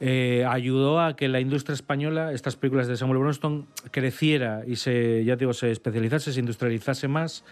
Eh, 0.00 0.46
ayudó 0.48 1.00
a 1.00 1.16
que 1.16 1.28
la 1.28 1.40
industria 1.40 1.74
española, 1.74 2.32
estas 2.32 2.56
películas 2.56 2.86
de 2.86 2.96
Samuel 2.96 3.18
Bronston, 3.18 3.66
creciera 3.90 4.62
y 4.66 4.76
se, 4.76 5.22
ya 5.26 5.36
digo, 5.36 5.52
se 5.52 5.70
especializase, 5.70 6.32
se 6.32 6.40
industrializase 6.40 7.08
más. 7.08 7.44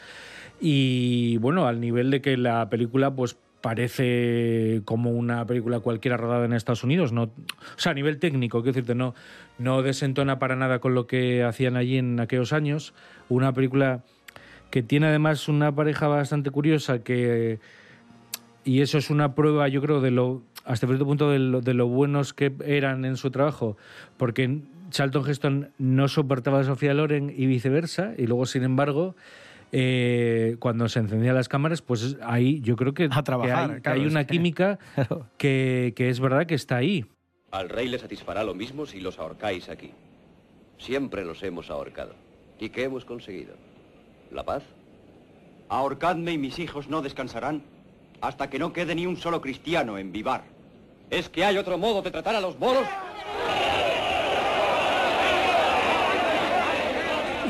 Y 0.61 1.37
bueno, 1.38 1.66
al 1.66 1.80
nivel 1.80 2.11
de 2.11 2.20
que 2.20 2.37
la 2.37 2.68
película, 2.70 3.14
pues 3.14 3.37
parece 3.61 4.82
como 4.84 5.11
una 5.11 5.46
película 5.46 5.80
cualquiera 5.80 6.16
rodada 6.16 6.44
en 6.44 6.52
Estados 6.52 6.84
Unidos, 6.84 7.12
no, 7.12 7.23
o 7.25 7.30
sea, 7.76 7.92
a 7.92 7.94
nivel 7.94 8.18
técnico, 8.18 8.58
quiero 8.58 8.75
decirte, 8.75 8.94
no, 8.94 9.14
no 9.58 9.82
desentona 9.82 10.38
para 10.38 10.54
nada 10.54 10.80
con 10.80 10.94
lo 10.94 11.06
que 11.06 11.42
hacían 11.42 11.76
allí 11.76 11.96
en 11.96 12.20
aquellos 12.20 12.52
años. 12.52 12.92
Una 13.28 13.54
película 13.54 14.02
que 14.70 14.82
tiene 14.82 15.06
además 15.06 15.49
una 15.49 15.75
pareja 15.75 16.08
bastante 16.08 16.50
curiosa 16.50 16.99
que 16.99 17.58
y 18.64 18.80
eso 18.80 18.99
es 18.99 19.11
una 19.11 19.34
prueba, 19.34 19.68
yo 19.68 19.82
creo, 19.82 20.00
de 20.00 20.11
lo 20.11 20.42
hasta 20.64 20.87
cierto 20.87 21.04
punto 21.04 21.30
de 21.30 21.38
lo, 21.38 21.87
buenos 21.87 22.32
que 22.32 22.52
eran 22.64 23.04
en 23.04 23.18
su 23.18 23.30
trabajo, 23.30 23.76
porque 24.16 24.61
Charlton 24.90 25.28
Heston 25.28 25.70
no 25.78 26.08
soportaba 26.08 26.61
a 26.61 26.64
Sofía 26.64 26.94
Loren 26.94 27.32
y 27.37 27.46
viceversa, 27.46 28.14
y 28.16 28.26
luego, 28.26 28.46
sin 28.46 28.62
embargo, 28.62 29.14
eh, 29.76 30.57
cuando 30.61 30.88
se 30.88 31.00
encendían 31.00 31.35
las 31.35 31.49
cámaras, 31.49 31.83
pues 31.83 32.16
ahí 32.23 32.61
yo 32.61 32.76
creo 32.76 32.95
que, 32.95 33.09
A 33.11 33.23
trabajar, 33.25 33.66
que 33.66 33.73
hay, 33.73 33.76
que 33.76 33.83
claro, 33.83 34.00
hay 34.00 34.07
es 34.07 34.12
una 34.12 34.25
que- 34.25 34.33
química 34.35 34.78
que, 35.37 35.93
que 35.97 36.09
es 36.11 36.21
verdad 36.21 36.47
que 36.47 36.54
está 36.54 36.76
ahí. 36.76 37.04
Al 37.50 37.69
rey 37.69 37.88
le 37.88 37.99
satisfará 37.99 38.45
lo 38.45 38.54
mismo 38.54 38.87
si 38.87 39.00
los 39.00 39.19
ahorcáis 39.19 39.69
aquí. 39.69 39.90
Siempre 40.78 41.25
los 41.25 41.43
hemos 41.43 41.71
ahorcado. 41.71 42.14
¿Y 42.61 42.69
qué 42.69 42.85
hemos 42.85 43.04
conseguido? 43.04 43.54
¿La 44.31 44.45
paz? 44.45 44.62
Ahorcadme 45.69 46.33
y 46.33 46.38
mis 46.38 46.59
hijos 46.59 46.88
no 46.88 47.02
descansarán 47.02 47.62
hasta 48.21 48.49
que 48.50 48.59
no 48.59 48.73
quede 48.73 48.95
ni 48.95 49.07
un 49.07 49.16
solo 49.16 49.40
cristiano 49.40 49.99
en 49.99 50.12
Vivar. 50.12 50.45
¿Es 51.11 51.28
que 51.28 51.45
hay 51.45 51.57
otro 51.59 51.78
modo 51.78 52.02
de 52.02 52.11
tratar 52.11 52.35
a 52.37 52.40
los 52.40 52.59
moros? 52.59 52.87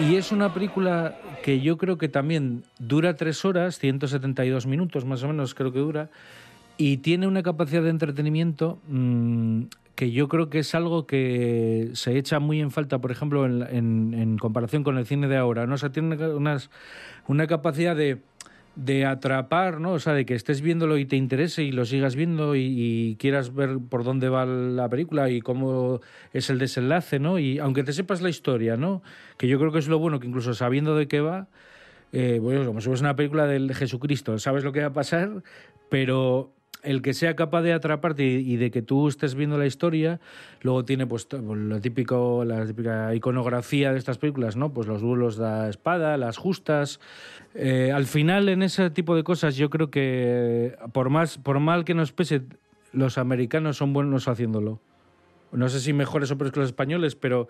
Y 0.00 0.16
es 0.16 0.32
una 0.32 0.52
película 0.52 1.16
que 1.42 1.60
yo 1.60 1.78
creo 1.78 1.98
que 1.98 2.08
también 2.08 2.64
dura 2.78 3.14
tres 3.14 3.44
horas, 3.44 3.78
172 3.78 4.66
minutos 4.66 5.04
más 5.04 5.22
o 5.22 5.28
menos 5.28 5.54
creo 5.54 5.72
que 5.72 5.78
dura, 5.78 6.10
y 6.76 6.98
tiene 6.98 7.26
una 7.28 7.42
capacidad 7.42 7.82
de 7.82 7.90
entretenimiento 7.90 8.80
mm, 8.88 9.62
que 9.94 10.10
yo 10.10 10.28
creo 10.28 10.50
que 10.50 10.58
es 10.58 10.74
algo 10.74 11.06
que 11.06 11.90
se 11.92 12.18
echa 12.18 12.40
muy 12.40 12.60
en 12.60 12.72
falta, 12.72 12.98
por 12.98 13.12
ejemplo, 13.12 13.46
en, 13.46 13.62
en- 13.62 14.14
en 14.14 14.38
comparación 14.38 14.82
con 14.82 14.98
el 14.98 15.06
cine 15.06 15.28
de 15.28 15.36
ahora. 15.36 15.66
¿no? 15.66 15.74
O 15.74 15.78
sea, 15.78 15.90
tiene 15.92 16.16
unas, 16.28 16.70
una 17.28 17.46
capacidad 17.46 17.94
de, 17.94 18.18
de 18.76 19.04
atrapar, 19.04 19.80
¿no? 19.80 19.92
O 19.92 19.98
sea, 19.98 20.14
de 20.14 20.26
que 20.26 20.34
estés 20.34 20.60
viéndolo 20.60 20.98
y 20.98 21.04
te 21.04 21.16
interese 21.16 21.62
y 21.62 21.72
lo 21.72 21.84
sigas 21.84 22.16
viendo 22.16 22.56
y, 22.56 23.16
quieras 23.18 23.54
ver 23.54 23.78
por 23.88 24.04
dónde 24.04 24.28
va 24.28 24.46
la 24.46 24.88
película 24.88 25.30
y 25.30 25.40
cómo 25.40 26.00
es 26.32 26.50
el 26.50 26.58
desenlace, 26.58 27.18
¿no? 27.18 27.38
Y 27.38 27.58
aunque 27.58 27.84
te 27.84 27.92
sepas 27.92 28.20
la 28.20 28.30
historia, 28.30 28.76
¿no? 28.76 29.02
Que 29.38 29.48
yo 29.48 29.58
creo 29.58 29.72
que 29.72 29.78
es 29.78 29.88
lo 29.88 29.98
bueno, 29.98 30.18
que 30.20 30.26
incluso 30.26 30.54
sabiendo 30.54 30.96
de 30.96 31.06
qué 31.06 31.20
va, 31.20 31.48
eh, 32.12 32.38
bueno, 32.40 32.66
como 32.66 32.80
si 32.80 32.88
fuese 32.88 33.02
una 33.02 33.16
película 33.16 33.46
del 33.46 33.74
Jesucristo, 33.74 34.38
sabes 34.38 34.64
lo 34.64 34.72
que 34.72 34.80
va 34.80 34.86
a 34.86 34.92
pasar, 34.92 35.42
pero 35.88 36.52
el 36.84 37.02
que 37.02 37.14
sea 37.14 37.34
capaz 37.34 37.62
de 37.62 37.72
atraparte 37.72 38.24
y, 38.24 38.56
de 38.56 38.70
que 38.70 38.82
tú 38.82 39.08
estés 39.08 39.34
viendo 39.34 39.58
la 39.58 39.66
historia, 39.66 40.20
luego 40.62 40.84
tiene 40.84 41.06
pues 41.06 41.26
to- 41.26 41.40
lo 41.40 41.80
típico, 41.80 42.44
la 42.44 42.64
típica 42.66 43.14
iconografía 43.14 43.92
de 43.92 43.98
estas 43.98 44.18
películas, 44.18 44.56
¿no? 44.56 44.72
Pues 44.72 44.86
los 44.86 45.00
duelos 45.00 45.36
de 45.36 45.70
espada, 45.70 46.16
las 46.16 46.36
justas. 46.36 47.00
Eh, 47.54 47.90
al 47.92 48.06
final, 48.06 48.48
en 48.48 48.62
ese 48.62 48.90
tipo 48.90 49.16
de 49.16 49.24
cosas, 49.24 49.56
yo 49.56 49.70
creo 49.70 49.90
que 49.90 50.76
por 50.92 51.10
más, 51.10 51.38
por 51.38 51.58
mal 51.60 51.84
que 51.84 51.94
nos 51.94 52.12
pese, 52.12 52.42
los 52.92 53.18
americanos 53.18 53.76
son 53.78 53.92
buenos 53.92 54.28
haciéndolo. 54.28 54.80
No 55.52 55.68
sé 55.68 55.80
si 55.80 55.92
mejores 55.92 56.30
o 56.30 56.36
peores 56.38 56.52
que 56.52 56.60
los 56.60 56.68
españoles, 56.68 57.14
pero 57.14 57.48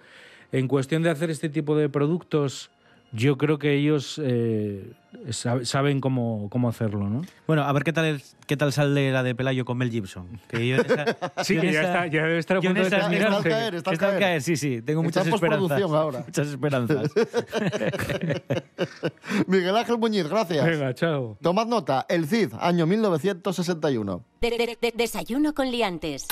en 0.52 0.68
cuestión 0.68 1.02
de 1.02 1.10
hacer 1.10 1.30
este 1.30 1.48
tipo 1.48 1.76
de 1.76 1.88
productos, 1.88 2.70
yo 3.14 3.38
creo 3.38 3.58
que 3.58 3.74
ellos 3.74 4.20
eh, 4.22 4.92
sab- 5.28 5.64
saben 5.64 6.00
cómo, 6.00 6.48
cómo 6.50 6.68
hacerlo, 6.68 7.08
¿no? 7.08 7.22
Bueno, 7.46 7.62
a 7.62 7.72
ver 7.72 7.84
qué 7.84 7.92
tal, 7.92 8.20
qué 8.46 8.56
tal 8.56 8.72
sale 8.72 9.12
la 9.12 9.22
de 9.22 9.34
Pelayo 9.34 9.64
con 9.64 9.78
Mel 9.78 9.90
Gibson. 9.90 10.40
Que 10.48 10.66
yo 10.68 10.76
esa- 10.76 11.16
Sí, 11.44 11.56
que 11.58 11.72
ya 11.72 11.80
esa- 11.80 11.82
está- 11.82 12.06
ya 12.08 12.22
debe 12.24 12.38
estar 12.38 12.56
a 12.56 12.60
punto 12.60 12.82
de 12.82 12.90
terminarse. 12.90 13.24
Está 13.24 13.36
al 13.36 13.42
caer, 13.44 13.74
está 13.76 13.90
al 13.90 13.94
Está 13.94 14.06
al 14.06 14.10
caer. 14.12 14.22
caer, 14.22 14.42
sí, 14.42 14.56
sí. 14.56 14.82
Tengo 14.82 15.02
Está 15.04 15.20
muchas 15.20 15.34
esperanzas. 15.34 15.82
ahora. 15.82 16.20
Muchas 16.26 16.48
esperanzas. 16.48 17.10
Miguel 19.46 19.76
Ángel 19.76 19.98
Muñiz, 19.98 20.28
gracias. 20.28 20.66
Venga, 20.66 20.94
chao. 20.94 21.38
Tomad 21.40 21.66
nota, 21.66 22.06
El 22.08 22.26
Cid, 22.26 22.52
año 22.60 22.86
1961. 22.86 24.24
De- 24.40 24.50
de- 24.50 24.78
de- 24.80 24.92
desayuno 24.96 25.54
con 25.54 25.70
liantes. 25.70 26.26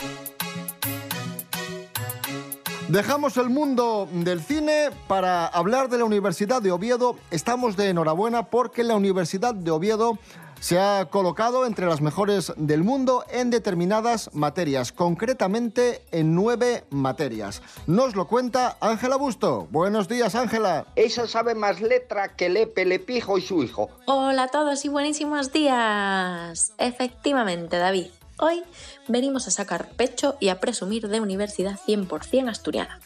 Dejamos 2.93 3.39
el 3.39 3.49
mundo 3.49 4.07
del 4.13 4.43
cine 4.43 4.91
para 5.09 5.47
hablar 5.47 5.89
de 5.89 5.97
la 5.97 6.05
Universidad 6.05 6.61
de 6.61 6.73
Oviedo. 6.73 7.17
Estamos 7.31 7.75
de 7.75 7.89
enhorabuena 7.89 8.51
porque 8.51 8.85
la 8.85 8.97
Universidad 8.97 9.55
de 9.55 9.71
Oviedo 9.71 10.19
se 10.61 10.79
ha 10.79 11.07
colocado 11.07 11.65
entre 11.65 11.87
las 11.87 12.03
mejores 12.03 12.53
del 12.59 12.85
mundo 12.85 13.25
en 13.31 13.49
determinadas 13.49 14.29
materias, 14.35 14.93
concretamente 14.93 16.03
en 16.11 16.35
nueve 16.35 16.85
materias. 16.91 17.63
Nos 17.87 18.15
lo 18.15 18.29
cuenta 18.29 18.77
Ángela 18.79 19.17
Busto. 19.17 19.69
Buenos 19.71 20.07
días, 20.07 20.35
Ángela. 20.35 20.85
Esa 20.95 21.27
sabe 21.27 21.55
más 21.55 21.81
letra 21.81 22.37
que 22.37 22.51
Lepe, 22.51 22.85
Lepijo 22.85 23.39
y 23.39 23.41
su 23.41 23.63
hijo. 23.63 23.89
Hola 24.05 24.43
a 24.43 24.49
todos 24.49 24.85
y 24.85 24.91
buenísimos 24.91 25.51
días. 25.51 26.75
Efectivamente, 26.77 27.79
David. 27.79 28.09
Hoy 28.45 28.65
venimos 29.07 29.47
a 29.47 29.53
sacar 29.53 29.91
pecho 29.91 30.37
y 30.41 30.49
a 30.49 30.59
presumir 30.59 31.07
de 31.07 31.21
universidad 31.21 31.79
100% 31.87 32.51
asturiana. 32.51 32.99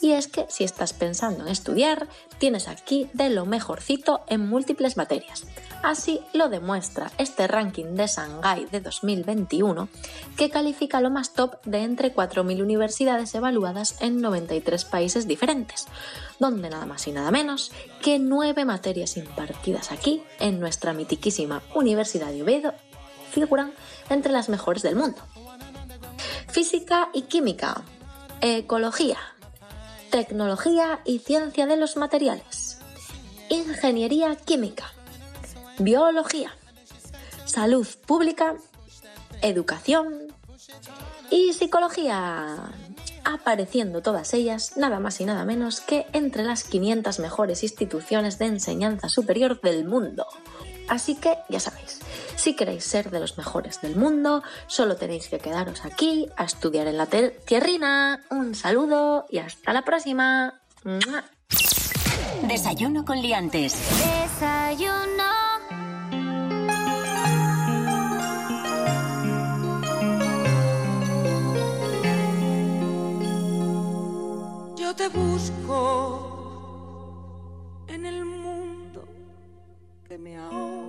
Y 0.00 0.12
es 0.12 0.26
que 0.26 0.46
si 0.48 0.64
estás 0.64 0.94
pensando 0.94 1.44
en 1.44 1.48
estudiar, 1.48 2.08
tienes 2.38 2.66
aquí 2.66 3.08
de 3.12 3.30
lo 3.30 3.46
mejorcito 3.46 4.22
en 4.26 4.48
múltiples 4.48 4.96
materias. 4.96 5.46
Así 5.84 6.18
lo 6.32 6.48
demuestra 6.48 7.12
este 7.18 7.46
ranking 7.46 7.94
de 7.94 8.08
Shanghái 8.08 8.66
de 8.72 8.80
2021, 8.80 9.88
que 10.36 10.50
califica 10.50 11.00
lo 11.00 11.10
más 11.10 11.34
top 11.34 11.64
de 11.64 11.84
entre 11.84 12.12
4.000 12.12 12.60
universidades 12.60 13.32
evaluadas 13.36 13.94
en 14.00 14.20
93 14.20 14.84
países 14.86 15.28
diferentes, 15.28 15.86
donde 16.40 16.68
nada 16.68 16.86
más 16.86 17.06
y 17.06 17.12
nada 17.12 17.30
menos 17.30 17.70
que 18.02 18.18
nueve 18.18 18.64
materias 18.64 19.16
impartidas 19.16 19.92
aquí, 19.92 20.20
en 20.40 20.58
nuestra 20.58 20.94
mitiquísima 20.94 21.62
Universidad 21.76 22.32
de 22.32 22.42
Oviedo, 22.42 22.74
figuran 23.30 23.72
entre 24.10 24.32
las 24.32 24.48
mejores 24.48 24.82
del 24.82 24.96
mundo. 24.96 25.18
Física 26.48 27.08
y 27.14 27.22
química, 27.22 27.82
ecología, 28.40 29.18
tecnología 30.10 31.00
y 31.04 31.20
ciencia 31.20 31.66
de 31.66 31.76
los 31.76 31.96
materiales, 31.96 32.78
ingeniería 33.48 34.36
química, 34.36 34.92
biología, 35.78 36.52
salud 37.44 37.86
pública, 38.06 38.56
educación 39.42 40.34
y 41.30 41.52
psicología, 41.52 42.72
apareciendo 43.24 44.02
todas 44.02 44.34
ellas 44.34 44.76
nada 44.76 44.98
más 44.98 45.20
y 45.20 45.24
nada 45.24 45.44
menos 45.44 45.80
que 45.80 46.06
entre 46.12 46.42
las 46.42 46.64
500 46.64 47.18
mejores 47.20 47.62
instituciones 47.62 48.38
de 48.38 48.46
enseñanza 48.46 49.08
superior 49.08 49.60
del 49.60 49.84
mundo. 49.84 50.26
Así 50.88 51.14
que 51.14 51.38
ya 51.48 51.60
sabéis, 51.60 52.00
si 52.40 52.56
queréis 52.56 52.84
ser 52.84 53.10
de 53.10 53.20
los 53.20 53.36
mejores 53.36 53.82
del 53.82 53.96
mundo, 53.96 54.42
solo 54.66 54.96
tenéis 54.96 55.28
que 55.28 55.38
quedaros 55.38 55.84
aquí 55.84 56.26
a 56.38 56.44
estudiar 56.44 56.86
en 56.86 56.96
la 56.96 57.04
tierrina. 57.06 58.24
Un 58.30 58.54
saludo 58.54 59.26
y 59.28 59.38
hasta 59.38 59.74
la 59.74 59.82
próxima. 59.82 60.62
¡Mua! 60.82 61.24
Desayuno 62.42 63.04
con 63.04 63.20
liantes. 63.20 63.76
Desayuno. 64.40 65.30
Yo 74.78 74.96
te 74.96 75.08
busco 75.08 75.66
en 77.86 78.06
el 78.06 78.24
mundo 78.24 79.04
que 80.08 80.16
me 80.16 80.38
ahoga, 80.38 80.79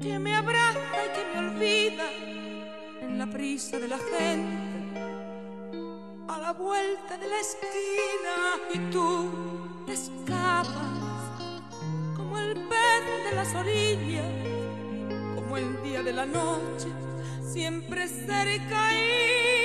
que 0.00 0.18
me 0.18 0.34
abraza 0.34 0.78
y 0.78 1.08
que 1.14 1.24
me 1.32 1.46
olvida 1.46 2.10
en 3.02 3.18
la 3.18 3.26
prisa 3.26 3.78
de 3.78 3.88
la 3.88 3.98
gente, 3.98 5.00
a 6.28 6.38
la 6.38 6.52
vuelta 6.52 7.18
de 7.18 7.28
la 7.28 7.40
esquina 7.40 8.36
y 8.72 8.78
tú 8.90 9.30
te 9.86 9.92
escapas 9.92 11.40
como 12.16 12.38
el 12.38 12.54
pez 12.54 13.30
de 13.30 13.36
las 13.36 13.54
orillas 13.54 14.24
como 15.34 15.58
el 15.58 15.82
día 15.82 16.02
de 16.02 16.12
la 16.12 16.24
noche, 16.24 16.88
siempre 17.42 18.08
cerca 18.08 18.92
y 18.94 19.59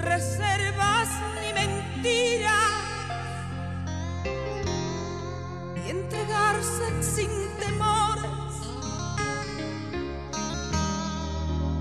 reservas 0.00 1.08
ni 1.40 1.52
mentiras. 1.52 2.50
Y 5.84 5.90
entregarse 5.90 7.02
sin 7.02 7.30
temores 7.58 8.54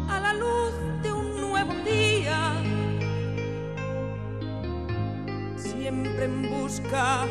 a 0.10 0.20
la 0.20 0.34
luz 0.34 0.74
de 1.04 1.12
un 1.12 1.42
nuevo 1.42 1.74
día, 1.86 2.54
siempre 5.58 6.26
en 6.26 6.50
busca 6.50 7.26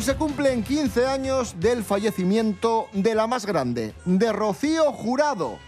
Hoy 0.00 0.06
se 0.06 0.16
cumplen 0.16 0.62
15 0.62 1.06
años 1.06 1.56
del 1.60 1.84
fallecimiento 1.84 2.88
de 2.94 3.14
la 3.14 3.26
más 3.26 3.44
grande, 3.44 3.92
de 4.06 4.32
Rocío 4.32 4.92
Jurado, 4.92 5.58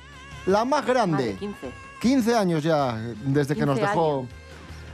la 0.47 0.65
más 0.65 0.87
grande. 0.87 1.35
Vale, 1.35 1.37
15. 1.37 1.73
15 2.01 2.35
años 2.35 2.63
ya 2.63 2.97
desde 3.27 3.55
que 3.55 3.67
nos 3.67 3.79
15 3.79 3.91
dejó 3.91 4.19
años. 4.21 4.31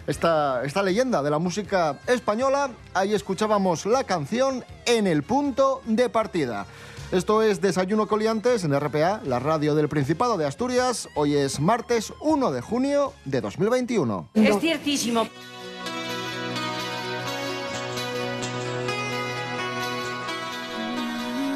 esta, 0.09 0.65
esta 0.65 0.83
leyenda 0.83 1.23
de 1.23 1.31
la 1.31 1.39
música 1.39 2.01
española. 2.09 2.71
Ahí 2.95 3.15
escuchábamos 3.15 3.87
la 3.87 4.03
canción 4.03 4.65
En 4.87 5.07
el 5.07 5.23
punto 5.23 5.83
de 5.87 6.09
partida. 6.09 6.67
Esto 7.13 7.41
es 7.41 7.61
Desayuno 7.61 8.09
Coliantes 8.09 8.65
en 8.65 8.77
RPA, 8.77 9.21
la 9.25 9.39
radio 9.39 9.77
del 9.77 9.89
Principado 9.89 10.37
de 10.37 10.47
Asturias. 10.47 11.09
Hoy 11.15 11.37
es 11.37 11.61
martes 11.61 12.13
1 12.23 12.51
de 12.51 12.61
junio 12.61 13.13
de 13.25 13.41
2021. 13.41 14.31
Es 14.35 14.59
ciertísimo. 14.59 15.29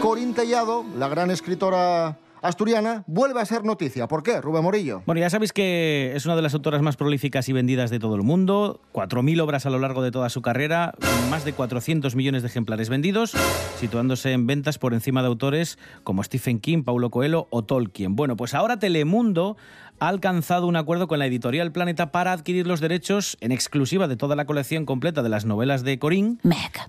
Corín 0.02 0.34
Tellado, 0.34 0.84
la 0.98 1.06
gran 1.06 1.30
escritora 1.30 2.18
asturiana, 2.42 3.04
vuelve 3.06 3.40
a 3.40 3.44
ser 3.46 3.64
noticia. 3.64 4.08
¿Por 4.08 4.22
qué, 4.22 4.40
Rubén 4.40 4.64
Morillo? 4.64 5.02
Bueno, 5.06 5.20
ya 5.20 5.30
sabéis 5.30 5.52
que 5.52 6.12
es 6.14 6.26
una 6.26 6.36
de 6.36 6.42
las 6.42 6.54
autoras 6.54 6.82
más 6.82 6.96
prolíficas 6.96 7.48
y 7.48 7.52
vendidas 7.52 7.90
de 7.90 7.98
todo 7.98 8.16
el 8.16 8.22
mundo. 8.22 8.80
4.000 8.92 9.40
obras 9.40 9.64
a 9.64 9.70
lo 9.70 9.78
largo 9.78 10.02
de 10.02 10.10
toda 10.10 10.28
su 10.28 10.42
carrera, 10.42 10.94
más 11.30 11.44
de 11.44 11.52
400 11.52 12.14
millones 12.16 12.42
de 12.42 12.48
ejemplares 12.48 12.88
vendidos, 12.88 13.32
situándose 13.78 14.32
en 14.32 14.46
ventas 14.46 14.78
por 14.78 14.92
encima 14.92 15.22
de 15.22 15.28
autores 15.28 15.78
como 16.02 16.22
Stephen 16.22 16.58
King, 16.58 16.82
Paulo 16.82 17.10
Coelho 17.10 17.46
o 17.50 17.62
Tolkien. 17.62 18.16
Bueno, 18.16 18.36
pues 18.36 18.54
ahora 18.54 18.78
Telemundo 18.78 19.56
ha 20.02 20.08
alcanzado 20.08 20.66
un 20.66 20.74
acuerdo 20.74 21.06
con 21.06 21.20
la 21.20 21.26
editorial 21.26 21.70
Planeta 21.70 22.10
para 22.10 22.32
adquirir 22.32 22.66
los 22.66 22.80
derechos 22.80 23.36
en 23.40 23.52
exclusiva 23.52 24.08
de 24.08 24.16
toda 24.16 24.34
la 24.34 24.46
colección 24.46 24.84
completa 24.84 25.22
de 25.22 25.28
las 25.28 25.44
novelas 25.44 25.84
de 25.84 26.00
Corín, 26.00 26.40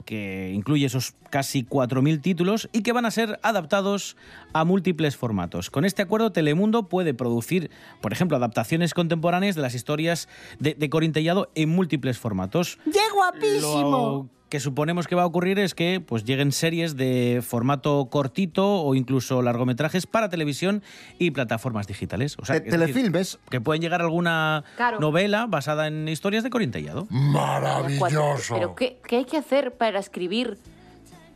que 0.06 0.52
incluye 0.52 0.88
esos 0.88 1.14
casi 1.30 1.64
4.000 1.64 2.22
títulos 2.22 2.70
y 2.74 2.82
que 2.82 2.92
van 2.92 3.06
a 3.06 3.12
ser 3.12 3.40
adaptados 3.44 4.18
a 4.52 4.66
múltiples 4.66 5.16
formatos. 5.16 5.43
Con 5.70 5.86
este 5.86 6.02
acuerdo, 6.02 6.32
Telemundo 6.32 6.88
puede 6.90 7.14
producir, 7.14 7.70
por 8.02 8.12
ejemplo, 8.14 8.38
adaptaciones 8.38 8.94
contemporáneas 8.94 9.56
de 9.56 9.62
las 9.62 9.76
historias 9.76 10.28
de, 10.60 10.74
de 10.76 10.90
Corín 10.90 11.12
Tellado 11.12 11.50
en 11.56 11.70
múltiples 11.70 12.18
formatos. 12.18 12.78
¡Qué 12.86 13.00
guapísimo! 13.14 13.82
Lo 13.82 14.30
que 14.50 14.60
suponemos 14.60 15.08
que 15.08 15.16
va 15.16 15.24
a 15.24 15.26
ocurrir 15.26 15.58
es 15.58 15.74
que 15.74 16.00
pues, 16.00 16.26
lleguen 16.26 16.52
series 16.52 16.96
de 16.96 17.42
formato 17.44 18.06
cortito 18.12 18.84
o 18.84 18.94
incluso 18.94 19.42
largometrajes 19.42 20.06
para 20.06 20.30
televisión 20.30 20.84
y 21.18 21.32
plataformas 21.32 21.88
digitales. 21.88 22.36
O 22.40 22.46
sea, 22.46 22.58
Te- 22.58 22.66
decir, 22.66 22.80
telefilmes. 22.80 23.40
que 23.50 23.60
pueden 23.62 23.82
llegar 23.82 24.02
alguna 24.04 24.64
Claro. 24.76 25.00
novela 25.00 25.48
basada 25.48 25.88
en 25.88 26.08
historias 26.08 26.44
de 26.44 26.52
Corín 26.52 26.70
Tellado. 26.70 27.08
Maravilloso. 27.10 28.54
Pero 28.54 28.76
¿qué, 28.76 29.00
qué 29.08 29.18
hay 29.18 29.26
que 29.26 29.38
hacer 29.38 29.74
para 29.76 29.98
escribir? 30.00 30.58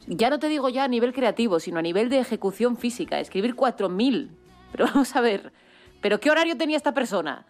Ya 0.07 0.29
no 0.29 0.39
te 0.39 0.47
digo 0.47 0.69
ya 0.69 0.85
a 0.85 0.87
nivel 0.87 1.13
creativo, 1.13 1.59
sino 1.59 1.79
a 1.79 1.81
nivel 1.81 2.09
de 2.09 2.19
ejecución 2.19 2.77
física. 2.77 3.19
Escribir 3.19 3.55
4.000. 3.55 4.29
Pero 4.71 4.85
vamos 4.93 5.15
a 5.15 5.21
ver. 5.21 5.51
¿Pero 6.01 6.19
qué 6.19 6.31
horario 6.31 6.55
tenía 6.57 6.77
esta 6.77 6.93
persona? 6.93 7.45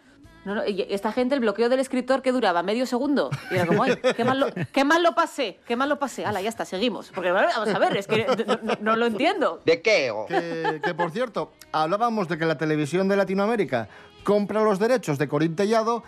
No, 0.46 0.56
no, 0.56 0.66
y 0.66 0.82
esta 0.90 1.12
gente, 1.12 1.36
el 1.36 1.42
bloqueo 1.42 1.68
del 1.68 1.80
escritor 1.82 2.22
que 2.22 2.32
duraba 2.32 2.64
medio 2.64 2.86
segundo. 2.86 3.30
Y 3.52 3.56
era 3.56 3.66
como, 3.66 3.84
ay, 3.84 3.96
qué 4.16 4.24
mal 4.24 4.40
lo, 4.40 4.48
qué 4.72 4.86
mal 4.86 5.04
lo 5.04 5.14
pasé, 5.14 5.60
qué 5.68 5.76
mal 5.76 5.90
lo 5.90 6.00
pasé. 6.00 6.26
Hala, 6.26 6.42
ya 6.42 6.48
está, 6.48 6.64
seguimos. 6.64 7.12
Porque 7.14 7.32
vamos 7.32 7.68
a 7.68 7.80
ver, 7.80 7.98
es 7.98 8.08
que 8.08 8.26
no, 8.48 8.58
no- 8.64 8.78
no 8.80 8.96
lo 8.96 9.06
entiendo. 9.08 9.60
¿De 9.66 9.82
qué? 9.82 10.10
Que, 10.30 10.80
que, 10.82 10.94
por 10.94 11.12
cierto, 11.12 11.52
hablábamos 11.74 12.30
de 12.30 12.38
que 12.38 12.46
la 12.46 12.58
televisión 12.58 13.10
de 13.10 13.18
Latinoamérica 13.18 13.90
compra 14.24 14.62
los 14.64 14.80
derechos 14.80 15.18
de 15.18 15.28
Corín 15.28 15.56
Tellado 15.58 16.04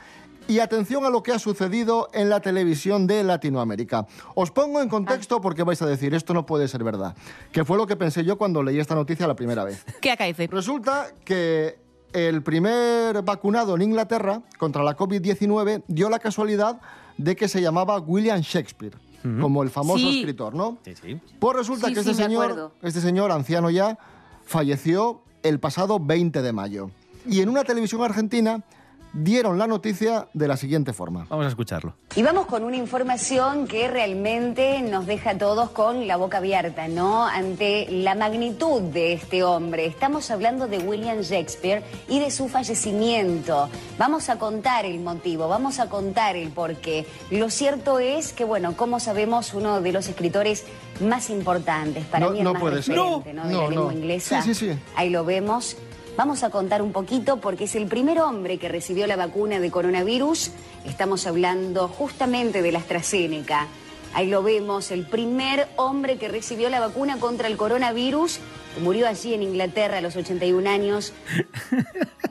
y 0.50 0.60
atención 0.60 1.06
a 1.06 1.10
lo 1.10 1.22
que 1.24 1.32
ha 1.32 1.40
sucedido 1.40 2.10
en 2.12 2.28
la 2.30 2.40
televisión 2.42 3.06
de 3.08 3.24
Latinoamérica. 3.24 4.08
Os 4.36 4.50
pongo 4.52 4.82
en 4.82 4.90
contexto 4.90 5.40
porque 5.40 5.64
vais 5.64 5.82
a 5.82 5.86
decir, 5.86 6.14
esto 6.16 6.34
no 6.34 6.46
puede 6.46 6.68
ser 6.68 6.84
verdad. 6.84 7.16
Que 7.52 7.64
fue 7.64 7.78
lo 7.78 7.86
que 7.86 7.96
pensé 7.96 8.24
yo 8.26 8.38
cuando 8.38 8.64
leí 8.64 8.80
esta 8.80 8.96
noticia 8.96 9.28
la 9.28 9.36
primera 9.36 9.64
vez. 9.64 9.86
¿Qué 10.02 10.12
acaece? 10.12 10.48
Resulta 10.48 11.08
que 11.24 11.78
el 12.14 12.42
primer 12.42 13.22
vacunado 13.22 13.76
en 13.76 13.84
Inglaterra 13.84 14.42
contra 14.58 14.84
la 14.84 14.98
COVID-19 14.98 15.84
dio 15.88 16.10
la 16.10 16.18
casualidad 16.18 16.82
de 17.18 17.36
que 17.36 17.48
se 17.48 17.62
llamaba 17.62 18.00
William 18.00 18.42
Shakespeare, 18.42 18.98
como 19.40 19.62
el 19.62 19.70
famoso 19.70 20.00
Sí. 20.00 20.20
escritor, 20.22 20.56
¿no? 20.56 20.80
Sí, 20.84 20.94
sí. 21.00 21.20
Pues 21.40 21.58
resulta 21.58 21.88
Sí, 21.90 21.94
que 21.94 22.00
este 22.00 22.16
señor, 22.16 22.72
este 22.82 23.02
señor 23.02 23.32
anciano 23.32 23.70
ya, 23.70 24.00
falleció 24.46 25.22
el 25.44 25.60
pasado 25.60 26.00
20 26.00 26.42
de 26.42 26.54
mayo. 26.54 26.90
Y 27.28 27.42
en 27.42 27.50
una 27.50 27.64
televisión 27.64 28.02
argentina 28.02 28.64
dieron 29.14 29.58
la 29.58 29.68
noticia 29.68 30.28
de 30.34 30.48
la 30.48 30.56
siguiente 30.58 30.94
forma. 30.94 31.26
Vamos 31.30 31.46
a 31.46 31.50
escucharlo. 31.50 31.94
Y 32.16 32.22
vamos 32.24 32.46
con 32.46 32.64
una 32.64 32.76
información 32.78 33.68
que 33.68 33.88
realmente 33.88 34.82
nos 34.82 35.06
deja 35.08 35.32
a 35.32 35.38
todos 35.38 35.70
con 35.72 36.08
la 36.08 36.16
boca 36.18 36.38
abierta, 36.38 36.88
¿no? 36.88 37.26
Ante 37.26 37.88
la 37.90 38.16
magnitud 38.16 38.82
de 38.82 39.14
este 39.14 39.44
hombre. 39.44 39.86
Estamos 39.86 40.30
hablando 40.32 40.68
de 40.68 40.80
William 40.80 41.20
Shakespeare 41.22 41.84
y 42.08 42.20
de 42.20 42.32
su 42.32 42.48
fallecimiento. 42.50 43.70
Vamos 43.98 44.30
a 44.30 44.38
contar 44.38 44.86
el 44.86 45.00
motivo, 45.00 45.48
vamos 45.48 45.80
a 45.80 45.90
contar 45.90 46.36
el 46.36 46.50
porqué. 46.50 47.06
Lo 47.32 47.50
cierto 47.50 48.00
es 48.00 48.34
que, 48.34 48.44
bueno, 48.46 48.76
como 48.78 49.00
sabemos, 49.00 49.54
uno 49.54 49.82
de 49.82 49.92
los 49.92 50.08
escritores 50.08 50.66
más 51.02 51.30
importantes, 51.30 52.06
para 52.06 52.26
No- 52.28 52.32
mí 52.32 52.40
el 52.40 52.44
no 52.44 52.54
más 52.54 52.62
puede 52.62 52.82
ser. 52.84 52.96
¿no? 52.96 53.20
De 53.22 53.34
No, 53.34 53.44
la 53.64 53.70
lengua 53.70 53.94
inglesa. 53.94 54.42
Sí, 54.42 54.54
sí, 54.54 54.72
sí. 54.74 54.80
Ahí 54.96 55.10
lo 55.10 55.26
vemos. 55.26 55.78
Vamos 56.20 56.44
a 56.44 56.50
contar 56.50 56.82
un 56.82 56.92
poquito 56.92 57.38
porque 57.38 57.64
es 57.64 57.76
el 57.76 57.88
primer 57.88 58.20
hombre 58.20 58.58
que 58.58 58.68
recibió 58.68 59.08
la 59.08 59.16
vacuna 59.16 59.62
de 59.62 59.72
coronavirus. 59.72 60.52
Estamos 60.84 61.26
hablando 61.26 61.88
justamente 61.88 62.62
de 62.62 62.74
la 62.74 62.80
AstraZeneca. 62.80 63.68
Ahí 64.14 64.28
lo 64.28 64.44
vemos, 64.44 64.92
el 64.92 65.06
primer 65.06 65.70
hombre 65.78 66.18
que 66.18 66.28
recibió 66.28 66.70
la 66.70 66.82
vacuna 66.82 67.22
contra 67.22 67.48
el 67.48 67.56
coronavirus, 67.56 68.42
que 68.76 68.82
murió 68.82 69.08
allí 69.08 69.34
en 69.34 69.44
Inglaterra 69.44 70.00
a 70.00 70.02
los 70.02 70.18
81 70.18 70.70
años. 70.70 71.14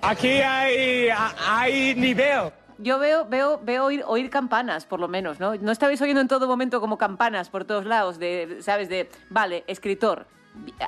Aquí 0.03 0.43
hay, 0.43 1.09
hay 1.47 1.95
nivel. 1.95 2.53
yo 2.77 2.99
veo, 2.99 3.25
veo, 3.25 3.59
veo 3.65 3.87
oír, 3.87 4.05
oír 4.07 4.29
campanas, 4.29 4.85
por 4.85 5.01
lo 5.01 5.09
menos, 5.09 5.41
¿no? 5.41 5.55
No 5.55 5.73
estabais 5.73 6.03
oyendo 6.03 6.21
en 6.21 6.29
todo 6.29 6.47
momento 6.47 6.83
como 6.83 6.99
campanas 6.99 7.49
por 7.49 7.65
todos 7.65 7.87
lados, 7.87 8.19
de, 8.19 8.59
¿sabes? 8.61 8.91
De, 8.91 9.09
vale, 9.31 9.65
escritor, 9.67 10.27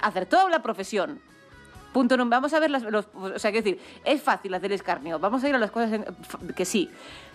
acertó 0.02 0.50
la 0.50 0.62
profesión. 0.62 1.22
Punto 1.92 2.16
no, 2.16 2.26
vamos 2.28 2.52
a 2.54 2.60
ver 2.60 2.70
las, 2.70 2.82
los, 2.84 3.06
o 3.14 3.38
sea, 3.38 3.50
quiero 3.50 3.64
decir, 3.64 3.80
es 4.04 4.22
fácil 4.22 4.54
hacer 4.54 4.72
escarnio. 4.72 5.18
Vamos 5.18 5.42
a 5.44 5.48
ir 5.48 5.54
a 5.54 5.58
las 5.58 5.70
cosas 5.70 5.92
en- 5.92 6.04
que 6.54 6.64
sí, 6.64 6.88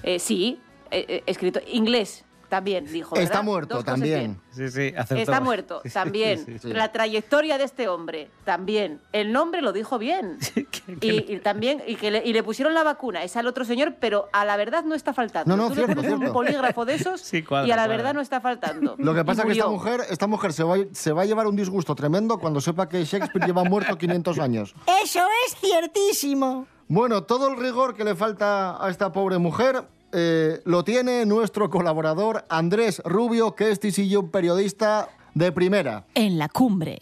Eh, 0.03 0.19
sí, 0.19 0.59
eh, 0.91 1.05
eh, 1.09 1.23
escritor, 1.25 1.63
inglés 1.67 2.23
también 2.49 2.85
dijo. 2.85 3.15
Está 3.15 3.29
¿verdad? 3.29 3.43
muerto 3.43 3.75
Dos 3.75 3.83
cosas 3.83 3.99
también. 3.99 4.39
Sí, 4.51 4.69
sí. 4.69 4.93
Está 4.95 5.41
muerto, 5.41 5.81
también. 5.93 6.45
Sí, 6.45 6.59
sí. 6.59 6.73
La 6.73 6.91
trayectoria 6.91 7.57
de 7.57 7.63
este 7.63 7.87
hombre, 7.87 8.29
también. 8.43 9.01
El 9.11 9.31
nombre 9.31 9.61
lo 9.61 9.73
dijo 9.73 9.97
bien. 9.97 10.37
y, 11.01 11.33
y 11.33 11.39
también, 11.39 11.81
y 11.87 11.95
que 11.95 12.11
le, 12.11 12.25
y 12.25 12.33
le 12.33 12.43
pusieron 12.43 12.73
la 12.73 12.83
vacuna, 12.83 13.23
es 13.23 13.35
al 13.35 13.47
otro 13.47 13.65
señor, 13.65 13.95
pero 13.99 14.29
a 14.31 14.45
la 14.45 14.57
verdad 14.57 14.83
no 14.83 14.95
está 14.95 15.13
faltando. 15.13 15.55
No, 15.55 15.61
no, 15.61 15.69
Tú 15.69 15.75
cierto, 15.75 15.89
le 15.89 15.95
pones 15.95 16.09
cierto. 16.11 16.27
un 16.27 16.33
polígrafo 16.33 16.85
de 16.85 16.95
esos 16.95 17.21
Sí, 17.25 17.43
cuadra, 17.43 17.67
y 17.67 17.71
a 17.71 17.75
la 17.75 17.83
cuadra. 17.83 17.97
verdad 17.97 18.13
no 18.13 18.21
está 18.21 18.41
faltando. 18.41 18.95
Lo 18.97 19.13
que 19.13 19.25
pasa 19.25 19.41
es 19.41 19.47
que 19.47 19.53
esta 19.53 19.67
mujer, 19.67 20.01
esta 20.09 20.27
mujer 20.27 20.53
se, 20.53 20.63
va, 20.63 20.75
se 20.91 21.11
va 21.11 21.23
a 21.23 21.25
llevar 21.25 21.47
un 21.47 21.55
disgusto 21.55 21.95
tremendo 21.95 22.37
cuando 22.39 22.61
sepa 22.61 22.87
que 22.87 23.03
Shakespeare 23.03 23.45
lleva 23.45 23.63
muerto 23.63 23.97
500 23.97 24.39
años. 24.39 24.75
Eso 25.03 25.21
es 25.47 25.55
ciertísimo. 25.59 26.67
Bueno, 26.87 27.23
todo 27.23 27.47
el 27.49 27.57
rigor 27.57 27.95
que 27.95 28.03
le 28.03 28.15
falta 28.15 28.83
a 28.83 28.89
esta 28.89 29.11
pobre 29.11 29.37
mujer 29.39 29.83
eh, 30.11 30.61
lo 30.65 30.83
tiene 30.83 31.25
nuestro 31.25 31.69
colaborador 31.69 32.45
Andrés 32.49 33.01
Rubio, 33.05 33.55
que 33.55 33.71
es 33.71 33.79
un 34.15 34.29
periodista 34.29 35.09
de 35.33 35.51
primera. 35.51 36.05
En 36.15 36.37
la 36.37 36.49
cumbre. 36.49 36.97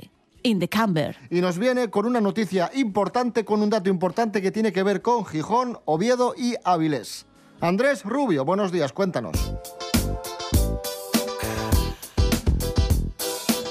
In 0.45 0.59
the 0.59 0.67
camber. 0.67 1.15
Y 1.29 1.39
nos 1.39 1.57
viene 1.57 1.89
con 1.89 2.05
una 2.05 2.19
noticia 2.19 2.69
importante, 2.73 3.45
con 3.45 3.61
un 3.61 3.69
dato 3.69 3.89
importante 3.89 4.41
que 4.41 4.51
tiene 4.51 4.73
que 4.73 4.83
ver 4.83 5.01
con 5.01 5.25
Gijón, 5.25 5.79
Oviedo 5.85 6.33
y 6.37 6.55
Avilés. 6.65 7.25
Andrés 7.61 8.03
Rubio, 8.03 8.43
buenos 8.43 8.73
días, 8.73 8.91
cuéntanos. 8.91 9.55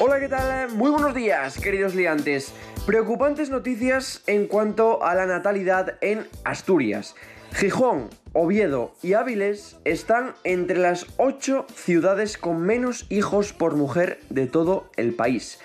Hola, 0.00 0.18
¿qué 0.18 0.28
tal? 0.28 0.74
Muy 0.74 0.90
buenos 0.90 1.14
días, 1.14 1.58
queridos 1.58 1.94
liantes. 1.94 2.54
Preocupantes 2.86 3.50
noticias 3.50 4.22
en 4.26 4.46
cuanto 4.46 5.04
a 5.04 5.14
la 5.14 5.26
natalidad 5.26 5.98
en 6.00 6.26
Asturias. 6.42 7.14
Gijón, 7.52 8.08
Oviedo 8.34 8.94
y 9.02 9.12
Áviles 9.12 9.76
están 9.84 10.34
entre 10.44 10.78
las 10.78 11.06
ocho 11.18 11.66
ciudades 11.74 12.38
con 12.38 12.62
menos 12.62 13.06
hijos 13.10 13.52
por 13.52 13.76
mujer 13.76 14.20
de 14.30 14.46
todo 14.46 14.88
el 14.96 15.12
país. 15.12 15.58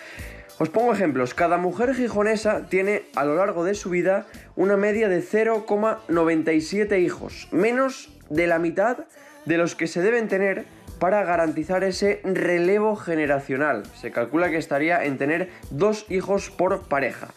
Os 0.60 0.70
pongo 0.70 0.92
ejemplos. 0.92 1.34
Cada 1.34 1.58
mujer 1.58 1.94
gijonesa 1.94 2.68
tiene 2.68 3.04
a 3.16 3.24
lo 3.24 3.36
largo 3.36 3.64
de 3.64 3.74
su 3.74 3.90
vida 3.90 4.26
una 4.56 4.76
media 4.76 5.08
de 5.08 5.22
0,97 5.22 7.00
hijos, 7.00 7.48
menos 7.52 8.10
de 8.30 8.48
la 8.48 8.60
mitad 8.60 9.06
de 9.46 9.58
los 9.58 9.76
que 9.76 9.88
se 9.88 10.02
deben 10.02 10.28
tener 10.28 10.66
para 11.00 11.24
garantizar 11.24 11.84
ese 11.86 12.20
relevo 12.24 12.96
generacional. 12.96 13.84
Se 13.96 14.12
calcula 14.12 14.50
que 14.50 14.58
estaría 14.58 15.06
en 15.06 15.18
tener 15.18 15.52
dos 15.70 16.06
hijos 16.10 16.50
por 16.50 16.82
pareja. 16.90 17.30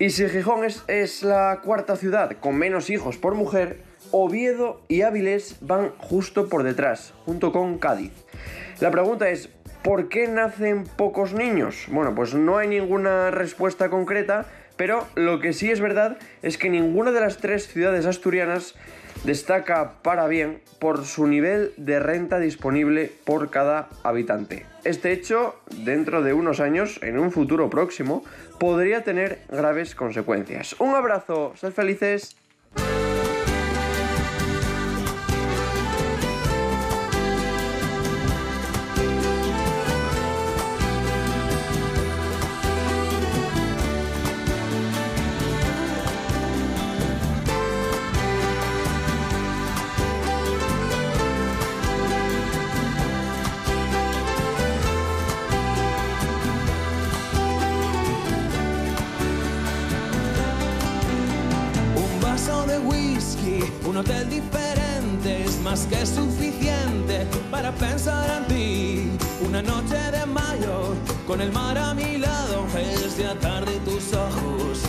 Y 0.00 0.10
si 0.10 0.28
Gijón 0.28 0.64
es 0.64 1.22
la 1.22 1.60
cuarta 1.62 1.94
ciudad 1.94 2.32
con 2.40 2.56
menos 2.56 2.90
hijos 2.90 3.18
por 3.18 3.34
mujer, 3.34 3.91
Oviedo 4.12 4.80
y 4.88 5.02
Áviles 5.02 5.56
van 5.60 5.90
justo 5.98 6.48
por 6.48 6.62
detrás, 6.62 7.14
junto 7.24 7.50
con 7.50 7.78
Cádiz. 7.78 8.12
La 8.80 8.90
pregunta 8.90 9.30
es, 9.30 9.48
¿por 9.82 10.08
qué 10.08 10.28
nacen 10.28 10.84
pocos 10.84 11.32
niños? 11.32 11.86
Bueno, 11.88 12.14
pues 12.14 12.34
no 12.34 12.58
hay 12.58 12.68
ninguna 12.68 13.30
respuesta 13.30 13.90
concreta, 13.90 14.46
pero 14.76 15.06
lo 15.14 15.40
que 15.40 15.52
sí 15.52 15.70
es 15.70 15.80
verdad 15.80 16.18
es 16.42 16.58
que 16.58 16.70
ninguna 16.70 17.10
de 17.10 17.20
las 17.20 17.38
tres 17.38 17.66
ciudades 17.66 18.06
asturianas 18.06 18.74
destaca 19.24 19.94
para 20.02 20.26
bien 20.26 20.60
por 20.78 21.04
su 21.04 21.26
nivel 21.26 21.72
de 21.76 22.00
renta 22.00 22.38
disponible 22.38 23.10
por 23.24 23.50
cada 23.50 23.88
habitante. 24.02 24.66
Este 24.84 25.12
hecho, 25.12 25.56
dentro 25.84 26.22
de 26.22 26.32
unos 26.32 26.60
años, 26.60 26.98
en 27.02 27.18
un 27.18 27.30
futuro 27.30 27.70
próximo, 27.70 28.24
podría 28.58 29.04
tener 29.04 29.38
graves 29.48 29.94
consecuencias. 29.94 30.74
Un 30.80 30.94
abrazo, 30.94 31.52
sed 31.56 31.72
felices. 31.72 32.36
Más 65.82 65.86
que 65.86 66.06
suficiente 66.06 67.26
para 67.50 67.72
pensar 67.72 68.28
en 68.38 68.44
ti. 68.46 69.10
Una 69.46 69.62
noche 69.62 69.96
de 70.10 70.26
mayo 70.26 70.94
con 71.26 71.40
el 71.40 71.52
mar 71.52 71.78
a 71.78 71.94
mi 71.94 72.18
lado 72.18 72.66
es 72.76 73.16
ya 73.16 73.34
tarde 73.34 73.76
y 73.76 73.90
tus 73.90 74.12
ojos 74.12 74.80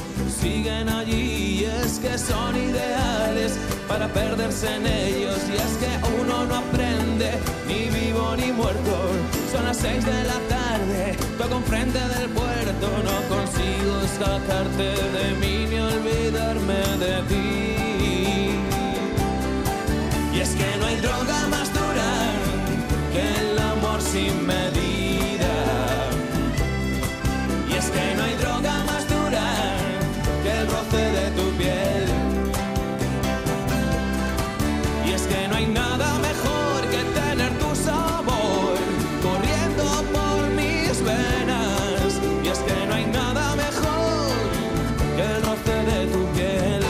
siguen 0.42 0.90
allí 0.90 1.62
y 1.62 1.66
es 1.66 2.00
que 2.00 2.18
son 2.18 2.56
ideales 2.56 3.54
para 3.88 4.08
perderse 4.08 4.76
en 4.76 4.88
ellos 4.88 5.40
y 5.50 5.54
es 5.54 5.74
que 5.82 6.22
uno 6.22 6.46
no 6.46 6.56
aprende 6.56 7.32
ni 7.68 7.90
vivo 7.90 8.36
ni 8.36 8.52
muerto. 8.52 8.96
Son 9.52 9.64
las 9.66 9.78
seis 9.78 10.04
de 10.06 10.24
la 10.24 10.40
tarde, 10.50 11.16
toco 11.38 11.56
enfrente 11.58 12.00
del 12.00 12.30
puerto, 12.30 12.88
no 13.08 13.36
consigo 13.36 13.94
sacarte 14.20 14.90
de 15.18 15.36
mí 15.40 15.68
ni 15.70 15.80
olvidarme 15.80 16.80
de 17.00 17.22
ti. 17.30 17.73
Sin 24.14 24.46
medida. 24.46 25.54
Y 27.68 27.74
es 27.74 27.86
que 27.90 28.16
no 28.16 28.24
hay 28.24 28.36
droga 28.36 28.76
más 28.90 29.04
dura 29.10 29.48
que 30.44 30.52
el 30.62 30.68
roce 30.68 31.04
de 31.18 31.26
tu 31.38 31.46
piel. 31.58 32.06
Y 35.08 35.14
es 35.14 35.24
que 35.24 35.48
no 35.48 35.56
hay 35.56 35.66
nada 35.66 36.10
mejor 36.30 36.80
que 36.94 37.02
tener 37.22 37.52
tu 37.58 37.76
sabor 37.76 38.76
corriendo 39.28 39.86
por 40.16 40.38
mis 40.60 40.94
venas. 41.12 42.10
Y 42.44 42.48
es 42.50 42.60
que 42.60 42.86
no 42.86 42.94
hay 42.94 43.06
nada 43.08 43.56
mejor 43.56 44.36
que 45.16 45.24
el 45.36 45.42
roce 45.50 45.76
de 45.92 46.06
tu 46.14 46.24
piel. 46.36 46.84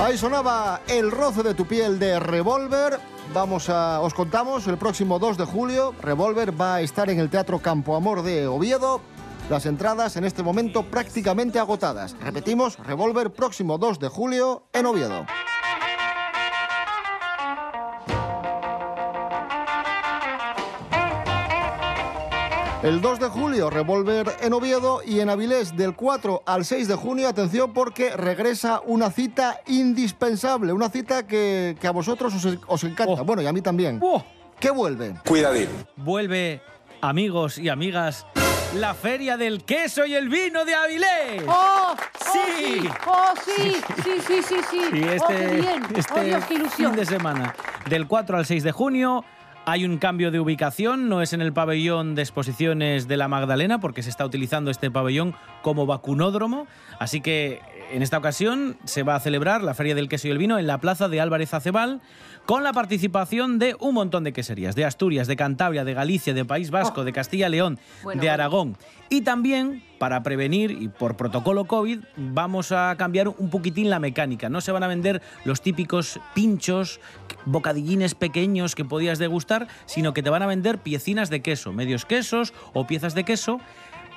Ahí 0.00 0.16
sonaba 0.16 0.82
el 0.86 1.10
roce 1.10 1.42
de 1.42 1.54
tu 1.54 1.66
piel 1.66 1.98
de 1.98 2.20
Revolver. 2.20 3.11
Vamos 3.32 3.70
a, 3.70 4.00
os 4.02 4.12
contamos, 4.12 4.66
el 4.66 4.76
próximo 4.76 5.18
2 5.18 5.38
de 5.38 5.44
julio, 5.46 5.94
Revolver 6.02 6.52
va 6.60 6.74
a 6.74 6.80
estar 6.82 7.08
en 7.08 7.18
el 7.18 7.30
Teatro 7.30 7.60
Campo 7.60 7.96
Amor 7.96 8.22
de 8.22 8.46
Oviedo. 8.46 9.00
Las 9.48 9.64
entradas 9.64 10.16
en 10.16 10.24
este 10.24 10.42
momento 10.42 10.82
prácticamente 10.82 11.58
agotadas. 11.58 12.14
Repetimos, 12.20 12.78
Revolver 12.78 13.32
próximo 13.32 13.78
2 13.78 13.98
de 14.00 14.08
julio 14.08 14.64
en 14.74 14.84
Oviedo. 14.84 15.24
El 22.82 23.00
2 23.00 23.20
de 23.20 23.28
julio, 23.28 23.70
Revolver 23.70 24.26
en 24.40 24.52
Oviedo 24.52 25.02
y 25.06 25.20
en 25.20 25.30
Avilés 25.30 25.76
del 25.76 25.94
4 25.94 26.42
al 26.44 26.64
6 26.64 26.88
de 26.88 26.96
junio, 26.96 27.28
atención 27.28 27.72
porque 27.72 28.16
regresa 28.16 28.80
una 28.84 29.12
cita 29.12 29.60
indispensable, 29.68 30.72
una 30.72 30.90
cita 30.90 31.24
que, 31.24 31.76
que 31.80 31.86
a 31.86 31.92
vosotros 31.92 32.34
os, 32.34 32.58
os 32.66 32.82
encanta, 32.82 33.22
bueno, 33.22 33.40
y 33.40 33.46
a 33.46 33.52
mí 33.52 33.62
también. 33.62 34.00
¿Qué 34.58 34.72
vuelve? 34.72 35.14
Cuidadín. 35.24 35.68
Vuelve, 35.94 36.60
amigos 37.00 37.56
y 37.56 37.68
amigas, 37.68 38.26
la 38.74 38.94
Feria 38.94 39.36
del 39.36 39.62
Queso 39.62 40.04
y 40.04 40.14
el 40.14 40.28
Vino 40.28 40.64
de 40.64 40.74
Avilés. 40.74 41.44
¡Oh! 41.46 41.94
Sí. 42.32 42.88
¡Oh, 43.06 43.32
sí! 43.44 43.76
Sí, 44.02 44.10
sí, 44.26 44.42
sí, 44.42 44.56
sí. 44.68 44.80
Y 44.92 45.04
¡Oh, 45.04 45.06
qué 45.06 45.14
este, 45.14 45.46
bien! 45.54 45.82
este 45.94 46.20
¡Oh, 46.20 46.24
Dios, 46.24 46.44
qué 46.46 46.54
ilusión! 46.54 46.92
fin 46.94 47.00
de 47.00 47.06
semana, 47.06 47.54
del 47.88 48.08
4 48.08 48.38
al 48.38 48.44
6 48.44 48.64
de 48.64 48.72
junio, 48.72 49.24
hay 49.64 49.84
un 49.84 49.98
cambio 49.98 50.30
de 50.30 50.40
ubicación, 50.40 51.08
no 51.08 51.22
es 51.22 51.32
en 51.32 51.40
el 51.40 51.52
pabellón 51.52 52.14
de 52.14 52.22
exposiciones 52.22 53.08
de 53.08 53.16
la 53.16 53.28
Magdalena, 53.28 53.80
porque 53.80 54.02
se 54.02 54.10
está 54.10 54.24
utilizando 54.24 54.70
este 54.70 54.90
pabellón 54.90 55.34
como 55.62 55.86
vacunódromo, 55.86 56.66
así 56.98 57.20
que 57.20 57.60
en 57.92 58.02
esta 58.02 58.18
ocasión 58.18 58.76
se 58.84 59.02
va 59.02 59.14
a 59.14 59.20
celebrar 59.20 59.62
la 59.62 59.74
Feria 59.74 59.94
del 59.94 60.08
Queso 60.08 60.28
y 60.28 60.30
el 60.30 60.38
Vino 60.38 60.58
en 60.58 60.66
la 60.66 60.78
Plaza 60.78 61.08
de 61.08 61.20
Álvarez 61.20 61.54
Acebal 61.54 62.00
con 62.46 62.64
la 62.64 62.72
participación 62.72 63.58
de 63.58 63.76
un 63.78 63.94
montón 63.94 64.24
de 64.24 64.32
queserías, 64.32 64.74
de 64.74 64.84
Asturias, 64.84 65.26
de 65.26 65.36
Cantabria, 65.36 65.84
de 65.84 65.94
Galicia, 65.94 66.34
de 66.34 66.44
País 66.44 66.70
Vasco, 66.70 67.04
de 67.04 67.12
Castilla 67.12 67.48
y 67.48 67.52
León, 67.52 67.78
Bueno, 68.02 68.20
de. 68.20 68.30
Aragón. 68.30 68.76
Y 69.08 69.20
también, 69.20 69.82
para 69.98 70.22
prevenir 70.22 70.70
y 70.70 70.88
por 70.88 71.16
protocolo 71.16 71.66
COVID, 71.66 72.00
vamos 72.16 72.72
a 72.72 72.94
cambiar 72.96 73.28
un 73.28 73.50
poquitín 73.50 73.90
la 73.90 73.98
mecánica. 73.98 74.48
No 74.48 74.60
se 74.60 74.72
van 74.72 74.82
a 74.82 74.88
vender 74.88 75.22
los 75.44 75.60
típicos 75.60 76.18
pinchos, 76.34 77.00
bocadillines 77.44 78.14
pequeños 78.14 78.74
que 78.74 78.84
podías 78.84 79.18
degustar, 79.18 79.68
sino 79.86 80.12
que 80.14 80.22
te 80.22 80.30
van 80.30 80.42
a 80.42 80.46
vender 80.46 80.78
piecinas 80.78 81.30
de 81.30 81.42
queso, 81.42 81.72
medios 81.72 82.06
quesos 82.06 82.54
o 82.72 82.86
piezas 82.86 83.14
de 83.14 83.24
queso, 83.24 83.60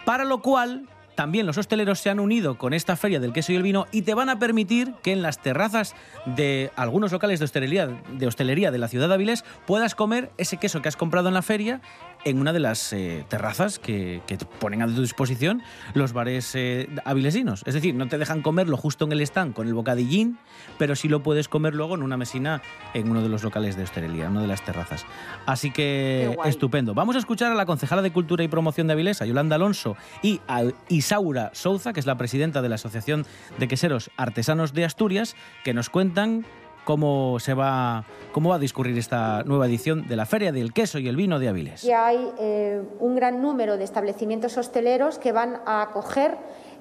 para 0.06 0.24
lo 0.24 0.42
cual 0.42 0.88
también 1.16 1.46
los 1.46 1.58
hosteleros 1.58 2.00
se 2.00 2.10
han 2.10 2.20
unido 2.20 2.58
con 2.58 2.74
esta 2.74 2.96
feria 2.96 3.20
del 3.20 3.34
queso 3.34 3.52
y 3.52 3.56
el 3.56 3.64
vino 3.64 3.88
y 3.92 4.04
te 4.04 4.14
van 4.14 4.30
a 4.30 4.40
permitir 4.40 4.94
que 5.02 5.12
en 5.12 5.22
las 5.22 5.42
terrazas 5.42 5.96
de 6.26 6.72
algunos 6.76 7.12
locales 7.12 7.40
de 7.40 7.46
hostelería 7.46 8.72
de, 8.72 8.78
la 8.78 8.88
ciudad 8.88 9.08
de 9.08 9.14
Avilés 9.14 9.44
puedas 9.66 9.96
comer 9.96 10.32
ese 10.38 10.58
queso 10.58 10.82
que 10.82 10.90
has 10.90 10.98
comprado 10.98 11.28
en 11.30 11.34
la 11.34 11.42
feria 11.42 11.82
en 12.26 12.40
una 12.40 12.52
de 12.52 12.60
las 12.60 12.92
eh, 12.92 13.24
terrazas 13.30 13.80
que, 13.80 14.22
que 14.28 14.38
te 14.38 14.46
ponen 14.46 14.82
a 14.82 14.88
tu 14.88 15.02
disposición 15.02 15.62
los 15.94 16.12
bares 16.12 16.54
eh, 16.56 16.90
avilesinos. 17.06 17.64
Es 17.66 17.76
decir, 17.76 17.96
no 17.96 18.08
te 18.08 18.18
dejan 18.18 18.42
comerlo 18.42 18.78
justo 18.78 19.06
en 19.06 19.12
el 19.12 19.22
stand 19.22 19.54
con 19.54 19.68
el 19.68 19.74
bocadillín, 19.74 20.40
pero 20.78 20.96
sí 20.96 21.08
lo 21.08 21.22
puedes 21.22 21.48
comer 21.48 21.76
luego 21.76 21.96
en 21.96 22.04
una 22.04 22.18
mesina 22.18 22.62
en 22.94 23.10
uno 23.10 23.22
de 23.22 23.30
los 23.30 23.44
locales 23.44 23.78
de 23.78 23.84
hostelería, 23.84 24.26
en 24.26 24.32
una 24.32 24.42
de 24.42 24.48
las 24.48 24.66
terrazas. 24.66 25.06
Así 25.46 25.72
que 25.72 26.36
estupendo. 26.46 26.94
Vamos 26.94 27.16
a 27.16 27.20
escuchar 27.20 27.52
a 27.52 27.56
la 27.56 27.66
concejala 27.66 28.02
de 28.02 28.12
Cultura 28.12 28.44
y 28.44 28.48
Promoción 28.48 28.88
de 28.88 28.94
Avilés, 28.94 29.22
a 29.22 29.26
Yolanda 29.26 29.56
Alonso, 29.56 29.96
y 30.24 30.42
a 30.48 30.64
Isaura 30.90 31.52
Souza, 31.54 31.94
que 31.94 32.00
es 32.00 32.08
la 32.08 32.18
presidenta 32.18 32.62
de 32.62 32.70
la 32.70 32.76
Asociación 32.76 33.26
de 33.60 33.68
Queseros 33.68 34.10
Artesanos 34.18 34.74
de 34.74 34.86
Asturias, 34.86 35.36
que 35.64 35.74
nos 35.74 35.90
cuentan 35.90 36.46
cómo 36.86 37.40
se 37.40 37.54
va 37.54 38.06
cómo 38.32 38.50
va 38.50 38.56
a 38.56 38.60
discurrir 38.60 38.98
esta 38.98 39.44
nueva 39.44 39.66
edición 39.66 40.08
de 40.08 40.16
la 40.16 40.26
Feria 40.26 40.52
del 40.52 40.72
Queso 40.72 41.00
y 41.00 41.08
el 41.08 41.16
Vino 41.16 41.40
de 41.40 41.50
Avilés. 41.50 41.82
Ya 41.82 42.06
hay 42.06 42.32
eh, 42.40 42.82
un 43.00 43.16
gran 43.16 43.42
número 43.42 43.78
de 43.78 43.84
establecimientos 43.84 44.58
hosteleros 44.58 45.20
que 45.20 45.32
van 45.32 45.62
a 45.66 45.82
acoger 45.82 46.38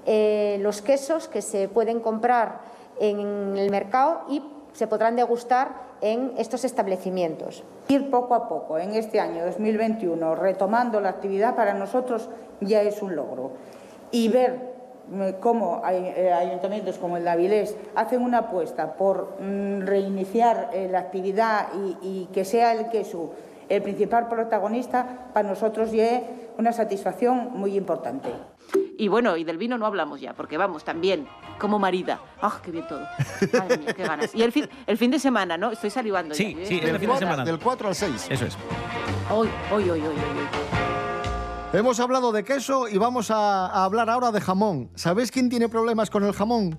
eh, 0.07 0.59
los 0.61 0.83
quesos 0.83 1.29
que 1.29 1.43
se 1.43 1.69
pueden 1.69 2.01
comprar 2.01 2.61
en 3.01 3.57
el 3.57 3.71
mercado 3.71 4.23
y 4.29 4.43
se 4.73 4.87
podrán 4.87 5.17
degustar 5.17 5.95
en 6.01 6.33
estos 6.37 6.65
establecimientos. 6.65 7.65
Ir 7.89 8.11
poco 8.11 8.35
a 8.35 8.49
poco 8.49 8.79
en 8.79 8.95
este 8.95 9.21
año 9.21 9.45
2021 9.47 10.35
retomando 10.35 11.01
la 11.01 11.11
actividad 11.11 11.55
para 11.57 11.75
nosotros 11.75 12.29
ya 12.61 12.83
es 12.83 13.01
un 13.01 13.17
logro. 13.17 13.53
Y 14.11 14.29
ver 14.29 14.74
eh, 15.13 15.37
cómo 15.41 15.81
hay- 15.85 16.13
eh, 16.17 16.33
ayuntamientos 16.33 16.97
como 16.99 17.17
el 17.17 17.25
de 17.25 17.31
Avilés 17.31 17.77
hacen 17.95 18.23
una 18.23 18.39
apuesta 18.39 18.95
por 18.95 19.37
mm, 19.41 19.81
reiniciar 19.83 20.71
eh, 20.73 20.89
la 20.91 20.99
actividad 21.01 21.69
y, 21.75 21.97
y 22.03 22.27
que 22.33 22.45
sea 22.45 22.73
el 22.73 22.89
queso 22.89 23.33
el 23.69 23.81
principal 23.81 24.29
protagonista, 24.29 25.31
para 25.33 25.49
nosotros 25.49 25.91
ya 25.91 26.05
es 26.19 26.23
una 26.59 26.71
satisfacción 26.75 27.49
muy 27.55 27.77
importante. 27.79 28.29
Y 28.99 29.09
bueno, 29.09 29.39
y 29.39 29.45
del 29.45 29.57
vino 29.57 29.79
no 29.79 29.87
hablamos 29.87 30.21
ya, 30.21 30.35
porque 30.35 30.59
vamos, 30.59 30.85
también, 30.85 31.27
como 31.59 31.79
marida. 31.79 32.21
¡Ah, 32.43 32.61
qué 32.63 32.71
bien 32.71 32.87
todo! 32.87 33.01
Madre 33.59 33.79
mía, 33.79 33.95
qué 33.95 34.03
ganas. 34.05 34.35
Y 34.35 34.43
el 34.43 34.53
fin, 34.53 34.69
el 34.87 34.99
fin 34.99 35.11
de 35.11 35.19
semana, 35.19 35.57
¿no? 35.57 35.71
Estoy 35.73 35.89
salivando. 35.89 36.35
Sí, 36.35 36.55
ya, 36.61 36.67
sí, 36.67 36.79
el 36.83 36.99
fin 36.99 37.09
de 37.11 37.17
semana. 37.17 37.43
Del 37.45 37.59
4 37.59 37.89
al 37.89 37.95
6. 37.95 38.27
Eso 38.31 38.45
es. 38.45 38.57
Hoy, 39.31 39.49
hoy, 39.73 39.83
hoy, 39.91 40.01
hoy, 40.01 40.07
hoy. 40.09 40.84
Hemos 41.75 41.99
hablado 41.99 42.31
de 42.33 42.45
queso 42.45 42.89
y 42.89 42.99
vamos 42.99 43.31
a, 43.31 43.67
a 43.67 43.85
hablar 43.85 44.09
ahora 44.09 44.31
de 44.31 44.41
jamón. 44.41 44.91
¿Sabéis 44.95 45.31
quién 45.31 45.49
tiene 45.49 45.69
problemas 45.69 46.09
con 46.09 46.23
el 46.25 46.33
jamón? 46.33 46.79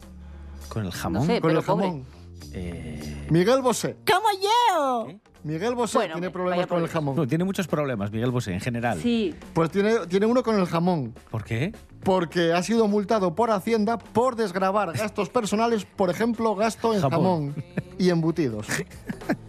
Con 0.70 0.86
el 0.86 0.92
jamón. 0.92 1.22
No 1.28 1.34
sé, 1.34 1.42
con 1.42 1.50
pero 1.50 1.60
el 1.60 1.66
pobre. 1.66 1.86
jamón. 1.88 2.06
Eh, 2.54 3.28
Miguel 3.30 3.62
Bosé. 3.62 3.98
¡Como 4.10 4.28
yo! 4.42 5.08
Miguel 5.44 5.76
Bosé 5.76 5.98
Bueno, 6.00 6.14
tiene 6.16 6.32
problemas 6.32 6.66
con 6.66 6.82
el 6.82 6.88
jamón. 6.88 7.16
no, 7.16 7.28
tiene 7.28 7.44
muchos 7.44 7.68
problemas, 7.68 8.10
Miguel 8.12 8.32
Bosé, 8.32 8.54
en 8.54 8.62
general. 8.62 9.00
Sí, 9.00 9.36
Pues 9.54 9.70
tiene, 9.70 10.08
tiene 10.08 10.26
uno 10.26 10.42
con 10.42 10.58
el 10.60 10.66
jamón. 10.66 11.14
¿Por 11.30 11.44
qué? 11.44 11.72
Porque 12.04 12.54
ha 12.54 12.64
sido 12.64 12.88
multado 12.88 13.36
por 13.36 13.52
Hacienda 13.52 13.98
por 14.00 14.36
desgravar 14.38 14.94
gastos 14.98 15.30
personales, 15.30 15.86
por 15.86 16.10
ejemplo, 16.10 16.56
gasto 16.56 16.94
en 16.96 17.02
Jamón. 17.02 17.54
jamón, 17.54 17.56
y 17.98 18.10
embutidos. 18.10 18.68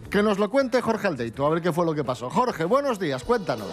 Que 0.09 0.23
nos 0.23 0.39
lo 0.39 0.49
cuente 0.49 0.81
Jorge 0.81 1.05
Aldeito, 1.07 1.45
a 1.45 1.49
ver 1.49 1.61
qué 1.61 1.73
fue 1.73 1.85
lo 1.85 1.93
que 1.93 2.01
pasó. 2.05 2.29
Jorge, 2.29 2.63
buenos 2.63 2.97
días, 2.97 3.25
cuéntanos. 3.25 3.67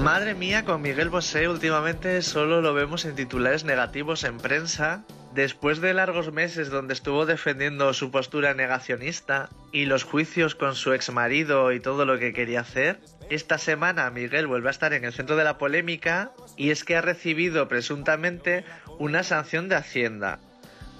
Madre 0.00 0.34
mía, 0.34 0.64
con 0.64 0.82
Miguel 0.82 1.10
Bosé 1.10 1.48
últimamente 1.48 2.22
solo 2.22 2.60
lo 2.60 2.74
vemos 2.74 3.04
en 3.04 3.14
titulares 3.14 3.64
negativos 3.64 4.24
en 4.24 4.38
prensa. 4.38 5.04
Después 5.34 5.80
de 5.80 5.94
largos 5.94 6.32
meses 6.32 6.70
donde 6.70 6.94
estuvo 6.94 7.24
defendiendo 7.24 7.92
su 7.94 8.10
postura 8.10 8.54
negacionista 8.54 9.48
y 9.70 9.84
los 9.84 10.04
juicios 10.04 10.54
con 10.54 10.74
su 10.74 10.92
exmarido 10.92 11.72
y 11.72 11.80
todo 11.80 12.04
lo 12.04 12.18
que 12.18 12.32
quería 12.32 12.60
hacer, 12.60 13.00
esta 13.30 13.58
semana 13.58 14.10
Miguel 14.10 14.46
vuelve 14.46 14.68
a 14.68 14.72
estar 14.72 14.92
en 14.92 15.04
el 15.04 15.12
centro 15.12 15.36
de 15.36 15.44
la 15.44 15.56
polémica 15.56 16.32
y 16.56 16.70
es 16.70 16.84
que 16.84 16.96
ha 16.96 17.00
recibido 17.00 17.68
presuntamente 17.68 18.64
una 18.98 19.22
sanción 19.22 19.68
de 19.68 19.76
Hacienda. 19.76 20.38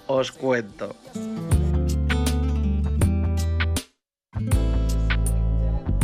Os 0.07 0.31
cuento. 0.31 0.95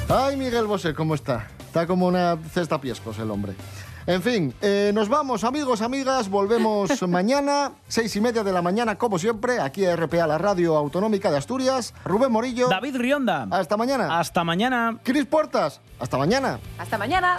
Ay, 0.08 0.36
Miguel 0.36 0.66
Bosé, 0.66 0.94
¿cómo 0.94 1.14
está? 1.16 1.48
Está 1.58 1.86
como 1.86 2.06
una 2.06 2.36
cesta 2.52 2.80
piescos 2.80 3.18
el 3.18 3.28
hombre. 3.30 3.54
En 4.06 4.22
fin, 4.22 4.54
eh, 4.62 4.92
nos 4.94 5.08
vamos, 5.08 5.42
amigos, 5.42 5.82
amigas. 5.82 6.28
Volvemos 6.28 7.02
mañana, 7.08 7.72
seis 7.88 8.14
y 8.14 8.20
media 8.20 8.44
de 8.44 8.52
la 8.52 8.62
mañana, 8.62 8.94
como 8.96 9.18
siempre, 9.18 9.58
aquí 9.58 9.84
a 9.84 9.96
RPA, 9.96 10.28
la 10.28 10.38
radio 10.38 10.76
autonómica 10.76 11.32
de 11.32 11.38
Asturias. 11.38 11.92
Rubén 12.04 12.30
Morillo. 12.30 12.68
David 12.68 12.96
Rionda. 12.96 13.48
Hasta 13.50 13.76
mañana. 13.76 14.20
Hasta 14.20 14.44
mañana. 14.44 14.96
Cris 15.02 15.26
Puertas. 15.26 15.80
Hasta 15.98 16.16
mañana. 16.18 16.60
Hasta 16.78 16.98
mañana. 16.98 17.38